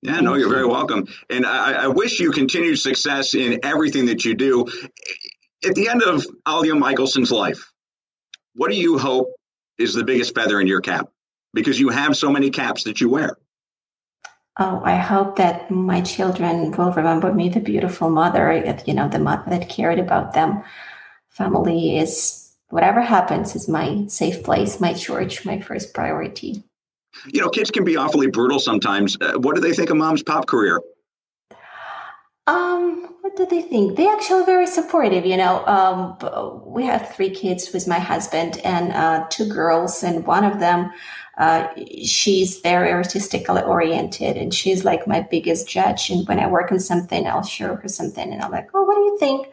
Yeah, 0.00 0.20
no, 0.20 0.34
you're 0.34 0.48
very 0.48 0.66
welcome. 0.66 1.08
And 1.28 1.44
I, 1.44 1.72
I 1.72 1.86
wish 1.88 2.20
you 2.20 2.30
continued 2.30 2.78
success 2.78 3.34
in 3.34 3.58
everything 3.64 4.06
that 4.06 4.24
you 4.24 4.34
do 4.34 4.66
at 5.64 5.74
the 5.74 5.88
end 5.88 6.02
of 6.02 6.26
Alya 6.46 6.78
Michelson's 6.78 7.30
life, 7.30 7.72
what 8.54 8.70
do 8.70 8.76
you 8.76 8.98
hope 8.98 9.28
is 9.78 9.94
the 9.94 10.04
biggest 10.04 10.34
feather 10.34 10.60
in 10.60 10.66
your 10.66 10.80
cap? 10.80 11.08
Because 11.54 11.80
you 11.80 11.88
have 11.88 12.16
so 12.16 12.30
many 12.30 12.50
caps 12.50 12.84
that 12.84 13.00
you 13.00 13.08
wear. 13.08 13.36
Oh, 14.60 14.82
I 14.84 14.96
hope 14.96 15.36
that 15.36 15.70
my 15.70 16.00
children 16.00 16.72
will 16.72 16.92
remember 16.92 17.32
me, 17.32 17.48
the 17.48 17.60
beautiful 17.60 18.10
mother, 18.10 18.52
you 18.86 18.94
know, 18.94 19.08
the 19.08 19.20
mother 19.20 19.44
that 19.50 19.68
cared 19.68 20.00
about 20.00 20.32
them. 20.32 20.64
Family 21.30 21.98
is 21.98 22.50
whatever 22.70 23.00
happens 23.00 23.54
is 23.54 23.68
my 23.68 24.04
safe 24.08 24.42
place, 24.42 24.80
my 24.80 24.94
church, 24.94 25.44
my 25.44 25.60
first 25.60 25.94
priority. 25.94 26.64
You 27.26 27.40
know, 27.40 27.48
kids 27.48 27.70
can 27.70 27.84
be 27.84 27.96
awfully 27.96 28.26
brutal 28.26 28.58
sometimes. 28.58 29.16
Uh, 29.20 29.34
what 29.34 29.54
do 29.54 29.60
they 29.60 29.72
think 29.72 29.90
of 29.90 29.96
mom's 29.96 30.22
pop 30.22 30.46
career? 30.46 30.80
Um, 32.48 33.14
what 33.20 33.36
do 33.36 33.44
they 33.44 33.60
think? 33.60 33.96
They 33.96 34.08
actually 34.08 34.46
very 34.46 34.66
supportive. 34.66 35.26
You 35.26 35.36
know, 35.36 35.66
um, 35.66 36.16
we 36.64 36.82
have 36.86 37.14
three 37.14 37.28
kids 37.28 37.74
with 37.74 37.86
my 37.86 37.98
husband 37.98 38.56
and 38.64 38.90
uh, 38.92 39.26
two 39.28 39.46
girls, 39.46 40.02
and 40.02 40.26
one 40.26 40.44
of 40.44 40.58
them, 40.58 40.90
uh, 41.36 41.68
she's 42.02 42.60
very 42.60 42.90
artistically 42.90 43.60
oriented, 43.60 44.38
and 44.38 44.54
she's 44.54 44.82
like 44.82 45.06
my 45.06 45.20
biggest 45.20 45.68
judge. 45.68 46.08
And 46.08 46.26
when 46.26 46.40
I 46.40 46.46
work 46.46 46.72
on 46.72 46.80
something, 46.80 47.26
I'll 47.26 47.42
show 47.42 47.76
her 47.76 47.88
something, 47.88 48.32
and 48.32 48.42
I'm 48.42 48.50
like, 48.50 48.70
"Oh, 48.72 48.82
what 48.82 48.94
do 48.94 49.02
you 49.02 49.18
think?" 49.18 49.48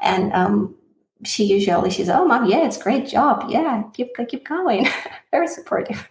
And 0.00 0.32
um, 0.32 0.76
she 1.24 1.42
usually 1.42 1.90
she's, 1.90 2.08
"Oh, 2.08 2.24
mom, 2.26 2.48
yeah, 2.48 2.64
it's 2.64 2.80
great 2.80 3.08
job. 3.08 3.46
Yeah, 3.48 3.82
keep 3.92 4.16
keep 4.28 4.46
going." 4.46 4.86
very 5.32 5.48
supportive. 5.48 6.08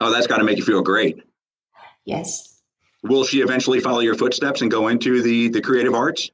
Oh, 0.00 0.10
that's 0.10 0.26
got 0.26 0.38
to 0.38 0.44
make 0.44 0.56
you 0.56 0.64
feel 0.64 0.80
great. 0.80 1.22
Yes 2.06 2.55
will 3.08 3.24
she 3.24 3.40
eventually 3.40 3.80
follow 3.80 4.00
your 4.00 4.14
footsteps 4.14 4.62
and 4.62 4.70
go 4.70 4.88
into 4.88 5.22
the 5.22 5.48
the 5.48 5.60
creative 5.60 5.94
arts? 5.94 6.30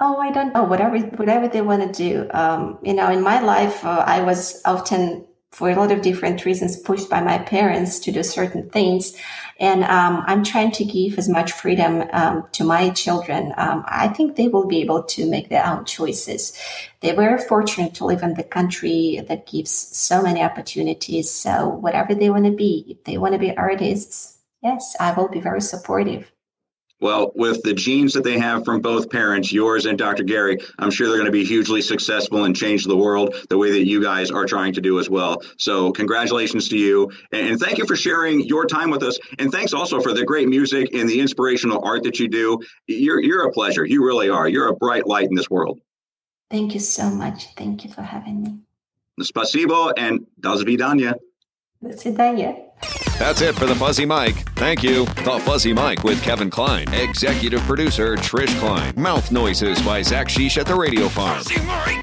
Oh, 0.00 0.16
I 0.18 0.30
don't 0.32 0.52
know. 0.52 0.64
Whatever 0.64 0.98
whatever 0.98 1.48
they 1.48 1.62
want 1.62 1.94
to 1.94 2.02
do. 2.02 2.28
Um, 2.32 2.78
you 2.82 2.94
know, 2.94 3.10
in 3.10 3.22
my 3.22 3.40
life, 3.40 3.84
uh, 3.84 4.04
I 4.06 4.22
was 4.22 4.60
often 4.64 5.26
for 5.54 5.70
a 5.70 5.76
lot 5.76 5.92
of 5.92 6.02
different 6.02 6.44
reasons 6.44 6.76
pushed 6.76 7.08
by 7.08 7.20
my 7.20 7.38
parents 7.38 8.00
to 8.00 8.10
do 8.10 8.24
certain 8.24 8.68
things 8.70 9.16
and 9.60 9.84
um, 9.84 10.24
i'm 10.26 10.42
trying 10.42 10.72
to 10.72 10.84
give 10.84 11.16
as 11.16 11.28
much 11.28 11.52
freedom 11.52 12.02
um, 12.12 12.44
to 12.50 12.64
my 12.64 12.90
children 12.90 13.54
um, 13.56 13.84
i 13.86 14.08
think 14.08 14.34
they 14.34 14.48
will 14.48 14.66
be 14.66 14.80
able 14.80 15.04
to 15.04 15.30
make 15.30 15.48
their 15.48 15.64
own 15.64 15.84
choices 15.84 16.58
they 17.00 17.12
were 17.12 17.38
fortunate 17.38 17.94
to 17.94 18.04
live 18.04 18.24
in 18.24 18.34
the 18.34 18.42
country 18.42 19.24
that 19.28 19.46
gives 19.46 19.70
so 19.70 20.20
many 20.20 20.42
opportunities 20.42 21.30
so 21.30 21.68
whatever 21.68 22.16
they 22.16 22.30
want 22.30 22.44
to 22.44 22.50
be 22.50 22.84
if 22.88 23.04
they 23.04 23.16
want 23.16 23.32
to 23.32 23.38
be 23.38 23.56
artists 23.56 24.33
yes, 24.64 24.96
I 24.98 25.12
will 25.12 25.28
be 25.28 25.40
very 25.40 25.60
supportive. 25.60 26.30
Well, 27.00 27.32
with 27.34 27.62
the 27.64 27.74
genes 27.74 28.14
that 28.14 28.24
they 28.24 28.38
have 28.38 28.64
from 28.64 28.80
both 28.80 29.10
parents, 29.10 29.52
yours 29.52 29.84
and 29.84 29.98
Dr. 29.98 30.22
Gary, 30.22 30.56
I'm 30.78 30.90
sure 30.90 31.08
they're 31.08 31.18
going 31.18 31.26
to 31.26 31.32
be 31.32 31.44
hugely 31.44 31.82
successful 31.82 32.44
and 32.44 32.56
change 32.56 32.84
the 32.84 32.96
world 32.96 33.34
the 33.50 33.58
way 33.58 33.70
that 33.72 33.84
you 33.84 34.02
guys 34.02 34.30
are 34.30 34.46
trying 34.46 34.72
to 34.72 34.80
do 34.80 34.98
as 34.98 35.10
well. 35.10 35.42
So, 35.58 35.92
congratulations 35.92 36.68
to 36.70 36.78
you. 36.78 37.10
And 37.32 37.60
thank 37.60 37.78
you 37.78 37.86
for 37.86 37.96
sharing 37.96 38.40
your 38.46 38.64
time 38.64 38.90
with 38.90 39.02
us. 39.02 39.18
And 39.38 39.52
thanks 39.52 39.74
also 39.74 40.00
for 40.00 40.14
the 40.14 40.24
great 40.24 40.48
music 40.48 40.94
and 40.94 41.06
the 41.08 41.20
inspirational 41.20 41.84
art 41.84 42.04
that 42.04 42.18
you 42.18 42.28
do. 42.28 42.58
You're, 42.86 43.20
you're 43.20 43.48
a 43.48 43.52
pleasure. 43.52 43.84
You 43.84 44.02
really 44.02 44.30
are. 44.30 44.48
You're 44.48 44.68
a 44.68 44.76
bright 44.76 45.06
light 45.06 45.28
in 45.28 45.34
this 45.34 45.50
world. 45.50 45.80
Thank 46.50 46.72
you 46.72 46.80
so 46.80 47.10
much. 47.10 47.54
Thank 47.56 47.84
you 47.84 47.92
for 47.92 48.02
having 48.02 48.42
me. 48.42 48.58
Spasibo 49.20 49.92
and 49.96 50.24
that's 51.84 52.06
it. 52.06 52.16
That's 53.18 53.40
it 53.40 53.54
for 53.54 53.66
the 53.66 53.74
Fuzzy 53.74 54.04
Mike. 54.04 54.36
Thank 54.56 54.82
you. 54.82 55.04
The 55.04 55.40
Fuzzy 55.44 55.72
Mike 55.72 56.02
with 56.02 56.22
Kevin 56.22 56.50
Klein, 56.50 56.92
executive 56.92 57.60
producer 57.62 58.16
Trish 58.16 58.58
Klein. 58.58 58.92
Mouth 58.96 59.30
Noises 59.30 59.80
by 59.82 60.02
Zach 60.02 60.28
Sheesh 60.28 60.58
at 60.58 60.66
the 60.66 60.74
Radio 60.74 61.08
Farm. 61.08 61.42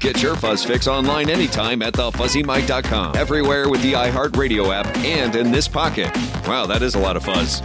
Get 0.00 0.22
your 0.22 0.36
Fuzz 0.36 0.64
Fix 0.64 0.86
online 0.86 1.28
anytime 1.28 1.82
at 1.82 1.92
thefuzzymike.com. 1.94 3.16
Everywhere 3.16 3.68
with 3.68 3.82
the 3.82 3.92
iHeartRadio 3.92 4.72
app 4.72 4.86
and 4.98 5.36
in 5.36 5.52
this 5.52 5.68
pocket. 5.68 6.10
Wow, 6.46 6.66
that 6.66 6.82
is 6.82 6.94
a 6.94 6.98
lot 6.98 7.16
of 7.16 7.24
fuzz. 7.24 7.60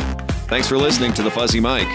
Thanks 0.47 0.67
for 0.67 0.77
listening 0.77 1.13
to 1.13 1.23
the 1.23 1.32
Fuzzy 1.32 1.60
Mike. 1.60 1.88